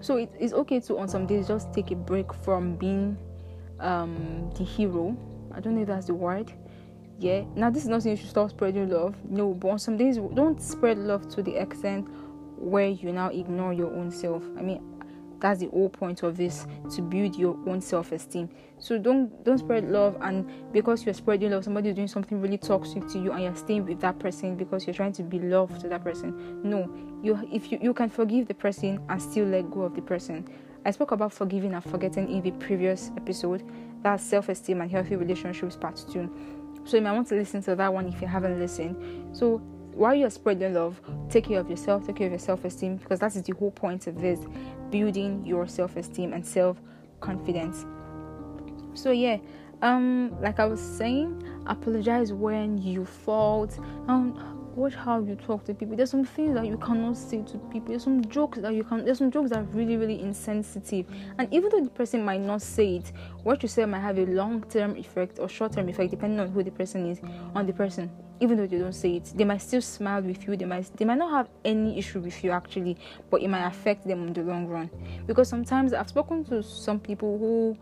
So 0.00 0.16
it, 0.16 0.32
it's 0.38 0.52
okay 0.52 0.78
to 0.78 0.98
on 0.98 1.08
some 1.08 1.26
days 1.26 1.48
just 1.48 1.72
take 1.72 1.90
a 1.90 1.96
break 1.96 2.32
from 2.32 2.76
being 2.76 3.18
um 3.80 4.48
the 4.56 4.62
hero. 4.62 5.16
I 5.52 5.58
don't 5.58 5.74
know 5.74 5.82
if 5.82 5.88
that's 5.88 6.06
the 6.06 6.14
word 6.14 6.52
yeah 7.18 7.42
now 7.54 7.68
this 7.68 7.82
is 7.82 7.88
not 7.88 8.02
saying 8.02 8.16
you 8.16 8.20
should 8.20 8.30
stop 8.30 8.50
spreading 8.50 8.88
love. 8.88 9.16
No 9.28 9.52
but 9.52 9.68
on 9.68 9.78
some 9.78 9.96
days 9.96 10.18
don't 10.34 10.60
spread 10.60 10.98
love 10.98 11.28
to 11.30 11.42
the 11.42 11.56
extent 11.56 12.08
where 12.56 12.88
you 12.88 13.12
now 13.12 13.28
ignore 13.28 13.72
your 13.72 13.92
own 13.94 14.10
self. 14.10 14.42
I 14.56 14.62
mean 14.62 14.82
that's 15.40 15.60
the 15.60 15.66
whole 15.66 15.88
point 15.88 16.22
of 16.22 16.36
this 16.36 16.66
to 16.94 17.02
build 17.02 17.36
your 17.36 17.56
own 17.66 17.80
self-esteem. 17.80 18.48
So 18.78 18.98
don't 18.98 19.44
don't 19.44 19.58
spread 19.58 19.84
love 19.90 20.16
and 20.20 20.50
because 20.72 21.04
you're 21.04 21.14
spreading 21.14 21.50
love 21.50 21.64
somebody 21.64 21.90
is 21.90 21.96
doing 21.96 22.08
something 22.08 22.40
really 22.40 22.58
toxic 22.58 23.06
to 23.08 23.18
you 23.18 23.32
and 23.32 23.42
you're 23.42 23.56
staying 23.56 23.86
with 23.86 24.00
that 24.00 24.18
person 24.18 24.56
because 24.56 24.86
you're 24.86 24.94
trying 24.94 25.12
to 25.12 25.22
be 25.22 25.38
love 25.38 25.76
to 25.80 25.88
that 25.88 26.04
person. 26.04 26.60
No 26.62 26.88
you 27.22 27.38
if 27.52 27.72
you 27.72 27.78
you 27.82 27.94
can 27.94 28.10
forgive 28.10 28.46
the 28.48 28.54
person 28.54 29.00
and 29.08 29.20
still 29.20 29.46
let 29.46 29.70
go 29.70 29.82
of 29.82 29.94
the 29.94 30.02
person. 30.02 30.46
I 30.84 30.92
spoke 30.92 31.10
about 31.10 31.32
forgiving 31.32 31.74
and 31.74 31.84
forgetting 31.84 32.30
in 32.30 32.40
the 32.40 32.52
previous 32.52 33.10
episode. 33.16 33.62
That's 34.02 34.22
self-esteem 34.22 34.80
and 34.80 34.90
healthy 34.90 35.16
relationships 35.16 35.76
part 35.76 36.02
two 36.10 36.30
so 36.88 36.96
you 36.96 37.02
might 37.02 37.12
want 37.12 37.28
to 37.28 37.34
listen 37.34 37.62
to 37.64 37.76
that 37.76 37.92
one 37.92 38.08
if 38.08 38.20
you 38.22 38.26
haven't 38.26 38.58
listened. 38.58 39.36
So 39.36 39.58
while 39.92 40.14
you're 40.14 40.30
spreading 40.30 40.72
love, 40.74 41.00
take 41.28 41.44
care 41.44 41.60
of 41.60 41.68
yourself, 41.68 42.06
take 42.06 42.16
care 42.16 42.26
of 42.28 42.32
your 42.32 42.38
self 42.38 42.64
esteem, 42.64 42.96
because 42.96 43.20
that 43.20 43.36
is 43.36 43.42
the 43.42 43.52
whole 43.52 43.70
point 43.70 44.06
of 44.06 44.20
this 44.20 44.40
building 44.90 45.44
your 45.44 45.66
self 45.66 45.96
esteem 45.96 46.32
and 46.32 46.44
self 46.46 46.80
confidence. 47.20 47.84
So, 48.94 49.10
yeah, 49.10 49.36
um, 49.82 50.34
like 50.40 50.58
I 50.58 50.64
was 50.64 50.80
saying, 50.80 51.42
apologize 51.66 52.32
when 52.32 52.78
you 52.78 53.04
fault. 53.04 53.78
Um, 54.08 54.57
watch 54.78 54.94
how 54.94 55.20
you 55.20 55.34
talk 55.34 55.64
to 55.64 55.74
people. 55.74 55.96
There's 55.96 56.10
some 56.10 56.24
things 56.24 56.54
that 56.54 56.66
you 56.66 56.78
cannot 56.78 57.16
say 57.16 57.42
to 57.42 57.58
people. 57.70 57.88
There's 57.88 58.04
some 58.04 58.24
jokes 58.24 58.58
that 58.58 58.72
you 58.72 58.84
can. 58.84 59.04
There's 59.04 59.18
some 59.18 59.30
jokes 59.30 59.50
that 59.50 59.58
are 59.58 59.68
really, 59.74 59.96
really 59.96 60.20
insensitive. 60.20 61.06
And 61.38 61.52
even 61.52 61.70
though 61.70 61.80
the 61.80 61.90
person 61.90 62.24
might 62.24 62.40
not 62.40 62.62
say 62.62 62.96
it, 62.96 63.12
what 63.42 63.62
you 63.62 63.68
say 63.68 63.84
might 63.84 64.00
have 64.00 64.18
a 64.18 64.26
long-term 64.26 64.96
effect 64.96 65.38
or 65.38 65.48
short-term 65.48 65.88
effect, 65.88 66.10
depending 66.10 66.40
on 66.40 66.50
who 66.50 66.62
the 66.62 66.70
person 66.70 67.06
is, 67.10 67.20
on 67.54 67.66
the 67.66 67.72
person. 67.72 68.10
Even 68.40 68.56
though 68.56 68.68
they 68.68 68.78
don't 68.78 68.94
say 68.94 69.16
it, 69.16 69.32
they 69.34 69.44
might 69.44 69.60
still 69.60 69.82
smile 69.82 70.22
with 70.22 70.46
you. 70.46 70.56
They 70.56 70.64
might, 70.64 70.96
they 70.96 71.04
might 71.04 71.18
not 71.18 71.32
have 71.32 71.48
any 71.64 71.98
issue 71.98 72.20
with 72.20 72.44
you 72.44 72.52
actually, 72.52 72.96
but 73.30 73.42
it 73.42 73.48
might 73.48 73.66
affect 73.66 74.06
them 74.06 74.28
in 74.28 74.32
the 74.32 74.42
long 74.42 74.68
run. 74.68 74.88
Because 75.26 75.48
sometimes 75.48 75.92
I've 75.92 76.08
spoken 76.08 76.44
to 76.44 76.62
some 76.62 77.00
people 77.00 77.36
who 77.36 77.76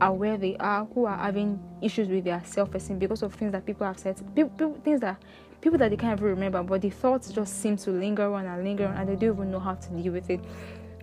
are 0.00 0.12
where 0.12 0.36
they 0.36 0.56
are, 0.56 0.84
who 0.86 1.04
are 1.06 1.16
having 1.16 1.62
issues 1.80 2.08
with 2.08 2.24
their 2.24 2.42
self-esteem 2.44 2.98
because 2.98 3.22
of 3.22 3.32
things 3.34 3.52
that 3.52 3.64
people 3.64 3.86
have 3.86 3.96
said, 3.96 4.20
people, 4.34 4.76
things 4.82 5.00
that 5.00 5.22
people 5.64 5.78
that 5.78 5.90
they 5.90 5.96
can't 5.96 6.20
even 6.20 6.30
remember, 6.30 6.62
but 6.62 6.82
the 6.82 6.90
thoughts 6.90 7.32
just 7.32 7.60
seem 7.62 7.74
to 7.74 7.90
linger 7.90 8.30
on 8.34 8.44
and 8.44 8.62
linger 8.62 8.86
on, 8.86 8.96
and 8.98 9.08
they 9.08 9.16
don't 9.16 9.34
even 9.34 9.50
know 9.50 9.58
how 9.58 9.74
to 9.74 9.90
deal 9.90 10.12
with 10.12 10.28
it. 10.28 10.40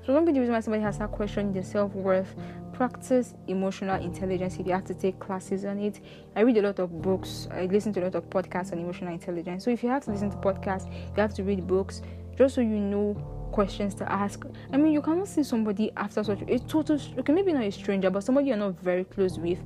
So 0.06 0.14
don't 0.14 0.24
be 0.24 0.32
the 0.32 0.40
reason 0.40 0.54
why 0.54 0.60
somebody 0.60 0.84
has 0.84 1.00
that 1.00 1.12
question 1.12 1.52
their 1.52 1.64
self 1.64 1.92
worth. 1.96 2.36
Practice 2.72 3.34
emotional 3.48 4.02
intelligence 4.02 4.58
if 4.58 4.68
you 4.68 4.74
have 4.74 4.86
to 4.86 4.94
take 4.94 5.20
classes 5.20 5.66
on 5.66 5.80
it. 5.80 6.00
I 6.36 6.42
read 6.42 6.58
a 6.58 6.62
lot 6.62 6.80
of 6.80 7.02
books. 7.02 7.48
I 7.52 7.66
listen 7.66 7.92
to 7.94 8.02
a 8.02 8.06
lot 8.06 8.16
of 8.16 8.30
podcasts 8.30 8.72
on 8.72 8.78
emotional 8.80 9.12
intelligence. 9.14 9.64
So 9.66 9.72
if 9.72 9.82
you 9.84 9.90
have 9.90 10.04
to 10.06 10.12
listen 10.12 10.30
to 10.30 10.38
podcasts, 10.38 10.92
you 10.92 11.22
have 11.22 11.34
to 11.36 11.44
read 11.44 11.66
books 11.66 12.04
just 12.38 12.56
so 12.56 12.62
you 12.62 12.80
know 12.80 13.16
questions 13.52 13.96
to 13.96 14.12
ask. 14.12 14.46
I 14.72 14.78
mean, 14.78 14.94
you 14.94 15.02
cannot 15.02 15.28
see 15.28 15.44
somebody 15.44 15.92
after 15.98 16.24
such 16.24 16.42
a 16.48 16.60
total, 16.60 17.00
okay, 17.18 17.34
maybe 17.34 17.52
not 17.52 17.64
a 17.64 17.72
stranger, 17.72 18.12
but 18.12 18.24
somebody 18.24 18.48
you're 18.50 18.58
not 18.58 18.80
very 18.80 19.04
close 19.04 19.38
with, 19.40 19.60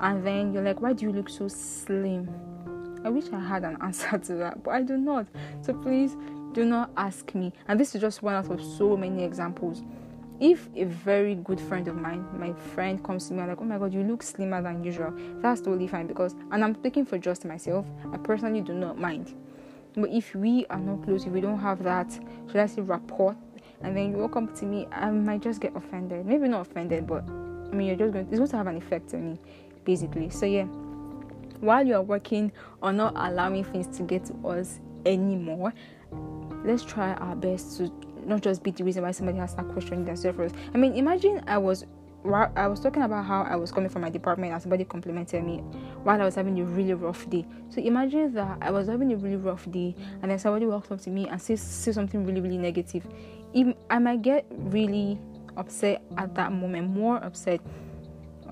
and 0.00 0.26
then 0.26 0.52
you're 0.52 0.62
like, 0.64 0.80
why 0.80 0.92
do 0.92 1.06
you 1.06 1.12
look 1.12 1.28
so 1.28 1.48
slim? 1.48 2.49
I 3.04 3.08
wish 3.08 3.24
I 3.32 3.40
had 3.40 3.64
an 3.64 3.76
answer 3.82 4.18
to 4.18 4.34
that, 4.34 4.62
but 4.62 4.72
I 4.72 4.82
do 4.82 4.96
not. 4.96 5.26
So 5.62 5.74
please 5.74 6.16
do 6.52 6.64
not 6.64 6.90
ask 6.96 7.34
me. 7.34 7.52
And 7.68 7.78
this 7.78 7.94
is 7.94 8.00
just 8.00 8.22
one 8.22 8.34
out 8.34 8.50
of 8.50 8.62
so 8.62 8.96
many 8.96 9.24
examples. 9.24 9.82
If 10.40 10.68
a 10.74 10.84
very 10.84 11.34
good 11.34 11.60
friend 11.60 11.86
of 11.86 11.96
mine, 11.96 12.24
my 12.38 12.54
friend 12.74 13.02
comes 13.04 13.28
to 13.28 13.34
me 13.34 13.40
and 13.40 13.48
like, 13.50 13.60
oh 13.60 13.64
my 13.64 13.78
god, 13.78 13.92
you 13.92 14.02
look 14.02 14.22
slimmer 14.22 14.62
than 14.62 14.82
usual, 14.82 15.12
that's 15.42 15.60
totally 15.60 15.86
fine 15.86 16.06
because, 16.06 16.34
and 16.50 16.64
I'm 16.64 16.74
speaking 16.74 17.04
for 17.04 17.18
just 17.18 17.44
myself, 17.44 17.86
I 18.10 18.16
personally 18.16 18.62
do 18.62 18.72
not 18.72 18.98
mind. 18.98 19.34
But 19.94 20.10
if 20.10 20.34
we 20.34 20.64
are 20.70 20.78
not 20.78 21.04
close, 21.04 21.26
if 21.26 21.32
we 21.32 21.42
don't 21.42 21.58
have 21.58 21.82
that, 21.82 22.10
should 22.46 22.56
I 22.56 22.66
say 22.66 22.80
rapport, 22.80 23.36
and 23.82 23.96
then 23.96 24.12
you 24.12 24.18
walk 24.18 24.36
up 24.36 24.54
to 24.56 24.64
me, 24.64 24.86
I 24.92 25.10
might 25.10 25.42
just 25.42 25.60
get 25.60 25.74
offended. 25.76 26.24
Maybe 26.26 26.48
not 26.48 26.62
offended, 26.62 27.06
but 27.06 27.24
I 27.28 27.74
mean, 27.74 27.88
you're 27.88 27.96
just 27.96 28.12
going. 28.12 28.26
It's 28.26 28.38
going 28.38 28.50
to 28.50 28.56
have 28.56 28.66
an 28.66 28.76
effect 28.76 29.14
on 29.14 29.32
me, 29.32 29.38
basically. 29.84 30.30
So 30.30 30.46
yeah, 30.46 30.66
while 31.60 31.86
you 31.86 31.94
are 31.94 32.02
working 32.02 32.52
on 32.82 32.96
not 32.96 33.14
allowing 33.16 33.64
things 33.64 33.96
to 33.98 34.02
get 34.02 34.24
to 34.26 34.48
us 34.48 34.80
anymore, 35.06 35.72
let's 36.64 36.84
try 36.84 37.14
our 37.14 37.36
best 37.36 37.78
to 37.78 37.90
not 38.24 38.42
just 38.42 38.62
be 38.62 38.70
the 38.70 38.84
reason 38.84 39.02
why 39.02 39.10
somebody 39.10 39.38
has 39.38 39.54
that 39.54 39.68
questioning 39.68 40.04
themselves. 40.04 40.52
I 40.74 40.78
mean, 40.78 40.94
imagine 40.94 41.42
I 41.46 41.58
was 41.58 41.84
I 42.22 42.66
was 42.66 42.80
talking 42.80 43.00
about 43.00 43.24
how 43.24 43.44
I 43.44 43.56
was 43.56 43.72
coming 43.72 43.88
from 43.88 44.02
my 44.02 44.10
department 44.10 44.52
and 44.52 44.60
somebody 44.60 44.84
complimented 44.84 45.42
me 45.42 45.58
while 46.02 46.20
I 46.20 46.24
was 46.26 46.34
having 46.34 46.60
a 46.60 46.64
really 46.64 46.92
rough 46.92 47.28
day. 47.30 47.46
So 47.70 47.80
imagine 47.80 48.34
that 48.34 48.58
I 48.60 48.70
was 48.70 48.88
having 48.88 49.10
a 49.14 49.16
really 49.16 49.36
rough 49.36 49.70
day 49.70 49.96
and 50.20 50.30
then 50.30 50.38
somebody 50.38 50.66
walks 50.66 50.90
up 50.90 51.00
to 51.02 51.10
me 51.10 51.28
and 51.28 51.40
says, 51.40 51.62
says 51.62 51.94
something 51.94 52.26
really, 52.26 52.42
really 52.42 52.58
negative. 52.58 53.06
I 53.88 53.98
might 53.98 54.20
get 54.20 54.44
really 54.50 55.18
upset 55.56 56.02
at 56.18 56.34
that 56.34 56.52
moment, 56.52 56.90
more 56.90 57.16
upset 57.24 57.60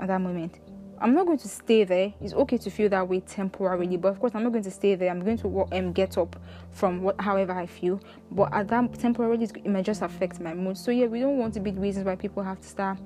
at 0.00 0.06
that 0.08 0.20
moment. 0.22 0.60
I'm 1.00 1.14
not 1.14 1.26
going 1.26 1.38
to 1.38 1.48
stay 1.48 1.84
there. 1.84 2.12
It's 2.20 2.34
okay 2.34 2.58
to 2.58 2.70
feel 2.70 2.88
that 2.88 3.08
way 3.08 3.20
temporarily, 3.20 3.96
but 3.96 4.08
of 4.08 4.20
course, 4.20 4.32
I'm 4.34 4.42
not 4.42 4.52
going 4.52 4.64
to 4.64 4.70
stay 4.70 4.94
there. 4.94 5.10
I'm 5.10 5.20
going 5.20 5.38
to 5.38 5.66
um, 5.72 5.92
get 5.92 6.18
up 6.18 6.36
from 6.72 7.02
what, 7.02 7.20
however 7.20 7.52
I 7.52 7.66
feel. 7.66 8.00
But 8.30 8.52
at 8.52 8.68
that 8.68 8.94
temporarily, 8.94 9.44
it 9.44 9.66
might 9.66 9.84
just 9.84 10.02
affect 10.02 10.40
my 10.40 10.54
mood. 10.54 10.76
So 10.76 10.90
yeah, 10.90 11.06
we 11.06 11.20
don't 11.20 11.38
want 11.38 11.54
to 11.54 11.60
be 11.60 11.70
the 11.70 11.80
reasons 11.80 12.06
why 12.06 12.16
people 12.16 12.42
have 12.42 12.60
to 12.60 12.68
start 12.68 12.98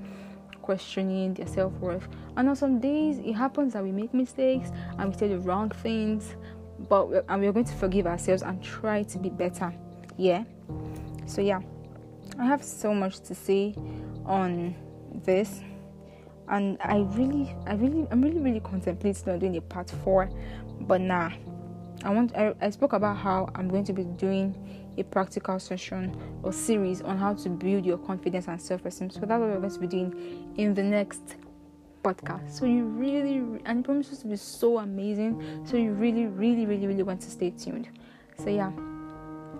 questioning 0.62 1.34
their 1.34 1.46
self 1.46 1.72
worth. 1.74 2.08
And 2.36 2.48
on 2.48 2.56
some 2.56 2.80
days, 2.80 3.18
it 3.18 3.34
happens 3.34 3.74
that 3.74 3.82
we 3.82 3.92
make 3.92 4.14
mistakes 4.14 4.70
and 4.98 5.12
we 5.12 5.18
say 5.18 5.28
the 5.28 5.38
wrong 5.38 5.70
things, 5.70 6.36
but 6.88 7.10
we're, 7.10 7.24
and 7.28 7.42
we're 7.42 7.52
going 7.52 7.66
to 7.66 7.74
forgive 7.74 8.06
ourselves 8.06 8.42
and 8.42 8.62
try 8.62 9.02
to 9.02 9.18
be 9.18 9.28
better. 9.28 9.72
Yeah. 10.16 10.44
So 11.26 11.42
yeah, 11.42 11.60
I 12.38 12.46
have 12.46 12.64
so 12.64 12.94
much 12.94 13.20
to 13.20 13.34
say 13.34 13.74
on 14.24 14.74
this 15.24 15.60
and 16.52 16.76
I 16.82 16.98
really, 16.98 17.56
I 17.66 17.74
really, 17.74 18.06
I'm 18.10 18.22
really, 18.22 18.38
really 18.38 18.60
contemplating 18.60 19.28
on 19.32 19.38
doing 19.38 19.56
a 19.56 19.60
part 19.60 19.90
four, 20.04 20.30
but 20.82 21.00
nah. 21.00 21.30
I 22.04 22.10
want. 22.10 22.36
I, 22.36 22.52
I 22.60 22.70
spoke 22.70 22.94
about 22.94 23.16
how 23.16 23.48
I'm 23.54 23.68
going 23.68 23.84
to 23.84 23.92
be 23.92 24.04
doing 24.04 24.54
a 24.98 25.04
practical 25.04 25.58
session 25.58 26.14
or 26.42 26.52
series 26.52 27.00
on 27.00 27.16
how 27.16 27.32
to 27.34 27.48
build 27.48 27.86
your 27.86 27.96
confidence 27.96 28.48
and 28.48 28.60
self-esteem. 28.60 29.10
So 29.10 29.20
that's 29.20 29.30
what 29.30 29.40
we're 29.40 29.60
going 29.60 29.70
to 29.72 29.78
be 29.78 29.86
doing 29.86 30.52
in 30.56 30.74
the 30.74 30.82
next 30.82 31.36
podcast. 32.02 32.50
So 32.50 32.66
you 32.66 32.84
really, 32.84 33.36
and 33.64 33.78
it 33.80 33.84
promises 33.84 34.18
to 34.18 34.26
be 34.26 34.36
so 34.36 34.78
amazing. 34.78 35.62
So 35.64 35.76
you 35.76 35.92
really, 35.92 36.26
really, 36.26 36.66
really, 36.66 36.86
really 36.88 37.04
want 37.04 37.20
to 37.22 37.30
stay 37.30 37.50
tuned. 37.50 37.88
So 38.38 38.50
yeah, 38.50 38.72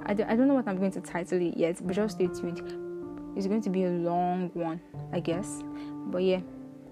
I 0.04 0.12
don't, 0.12 0.28
I 0.28 0.34
don't 0.34 0.48
know 0.48 0.54
what 0.54 0.66
I'm 0.66 0.78
going 0.78 0.92
to 0.92 1.00
title 1.00 1.40
it 1.40 1.56
yet, 1.56 1.78
but 1.86 1.94
just 1.94 2.16
stay 2.16 2.26
tuned. 2.26 2.58
It's 3.36 3.46
going 3.46 3.62
to 3.62 3.70
be 3.70 3.84
a 3.84 3.90
long 3.90 4.50
one, 4.52 4.80
I 5.12 5.20
guess. 5.20 5.62
But 6.10 6.24
yeah 6.24 6.40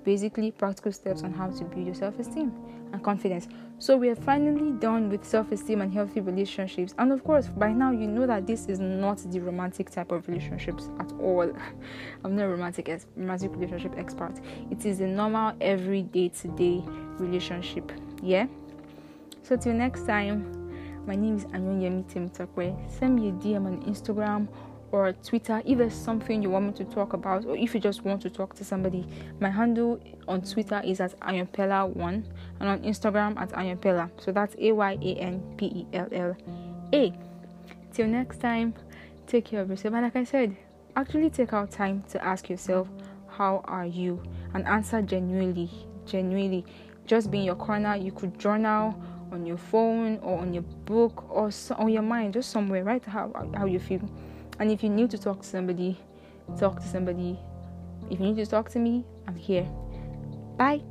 basically 0.04 0.50
practical 0.50 0.92
steps 0.92 1.22
on 1.22 1.32
how 1.32 1.48
to 1.50 1.64
build 1.64 1.86
your 1.86 1.94
self 1.94 2.18
esteem 2.18 2.52
and 2.92 3.02
confidence. 3.02 3.48
So, 3.78 3.96
we 3.96 4.10
are 4.10 4.16
finally 4.16 4.72
done 4.72 5.08
with 5.08 5.24
self 5.24 5.52
esteem 5.52 5.80
and 5.80 5.92
healthy 5.92 6.20
relationships. 6.20 6.94
And 6.98 7.12
of 7.12 7.24
course, 7.24 7.48
by 7.48 7.72
now, 7.72 7.92
you 7.92 8.06
know 8.06 8.26
that 8.26 8.46
this 8.46 8.66
is 8.66 8.78
not 8.78 9.18
the 9.18 9.40
romantic 9.40 9.90
type 9.90 10.12
of 10.12 10.28
relationships 10.28 10.90
at 10.98 11.12
all. 11.12 11.50
I'm 12.24 12.36
not 12.36 12.44
a 12.44 12.48
romantic, 12.48 12.90
romantic 13.16 13.52
relationship 13.54 13.94
expert, 13.96 14.34
it 14.70 14.84
is 14.84 15.00
a 15.00 15.06
normal, 15.06 15.54
everyday 15.60 16.28
to 16.28 16.48
day 16.48 16.82
relationship. 17.18 17.92
Yeah? 18.22 18.46
So, 19.42 19.56
till 19.56 19.72
next 19.72 20.06
time, 20.06 20.60
my 21.06 21.16
name 21.16 21.36
is 21.36 21.44
Anyonyemi 21.46 22.04
Timitakwe. 22.04 22.90
Send 22.90 23.16
me 23.16 23.30
a 23.30 23.32
DM 23.32 23.66
on 23.66 23.82
Instagram 23.84 24.46
or 24.92 25.12
Twitter 25.12 25.62
if 25.64 25.78
there's 25.78 25.94
something 25.94 26.42
you 26.42 26.50
want 26.50 26.66
me 26.66 26.72
to 26.72 26.84
talk 26.84 27.12
about 27.12 27.44
or 27.44 27.56
if 27.56 27.74
you 27.74 27.80
just 27.80 28.04
want 28.04 28.20
to 28.22 28.30
talk 28.30 28.54
to 28.54 28.64
somebody. 28.64 29.06
My 29.40 29.50
handle 29.50 30.00
on 30.26 30.42
Twitter 30.42 30.80
is 30.84 31.00
at 31.00 31.18
Ayanpella1 31.20 32.24
and 32.60 32.68
on 32.68 32.80
Instagram 32.80 33.38
at 33.38 33.50
Ayanpella. 33.50 34.10
So 34.20 34.32
that's 34.32 34.54
A 34.58 34.72
Y 34.72 34.98
A 35.00 35.14
N 35.16 35.54
P 35.56 35.66
E 35.66 35.86
L 35.92 36.08
L 36.12 36.36
A. 36.92 37.12
Till 37.92 38.06
next 38.06 38.40
time, 38.40 38.74
take 39.26 39.44
care 39.44 39.60
of 39.60 39.70
yourself. 39.70 39.94
And 39.94 40.04
like 40.04 40.16
I 40.16 40.24
said, 40.24 40.56
actually 40.96 41.30
take 41.30 41.52
out 41.52 41.70
time 41.70 42.04
to 42.10 42.24
ask 42.24 42.48
yourself, 42.48 42.88
How 43.28 43.62
are 43.64 43.86
you? 43.86 44.22
and 44.54 44.66
answer 44.66 45.00
genuinely. 45.02 45.70
Genuinely. 46.06 46.64
Just 47.06 47.30
be 47.30 47.38
in 47.38 47.44
your 47.44 47.54
corner. 47.54 47.96
You 47.96 48.12
could 48.12 48.38
journal 48.38 49.00
on 49.32 49.46
your 49.46 49.56
phone 49.56 50.18
or 50.18 50.38
on 50.40 50.52
your 50.52 50.62
book 50.84 51.24
or 51.30 51.50
on 51.76 51.88
your 51.88 52.02
mind, 52.02 52.34
just 52.34 52.50
somewhere, 52.50 52.82
right? 52.84 53.04
How, 53.04 53.30
how 53.54 53.66
you 53.66 53.78
feel 53.78 54.00
and 54.60 54.70
if 54.70 54.84
you 54.84 54.90
need 54.90 55.10
to 55.10 55.18
talk 55.18 55.40
to 55.40 55.48
somebody, 55.48 55.98
talk 56.58 56.80
to 56.80 56.86
somebody. 56.86 57.38
If 58.10 58.20
you 58.20 58.26
need 58.26 58.36
to 58.36 58.46
talk 58.46 58.68
to 58.70 58.78
me, 58.78 59.04
I'm 59.26 59.34
here. 59.34 59.66
Bye. 60.56 60.82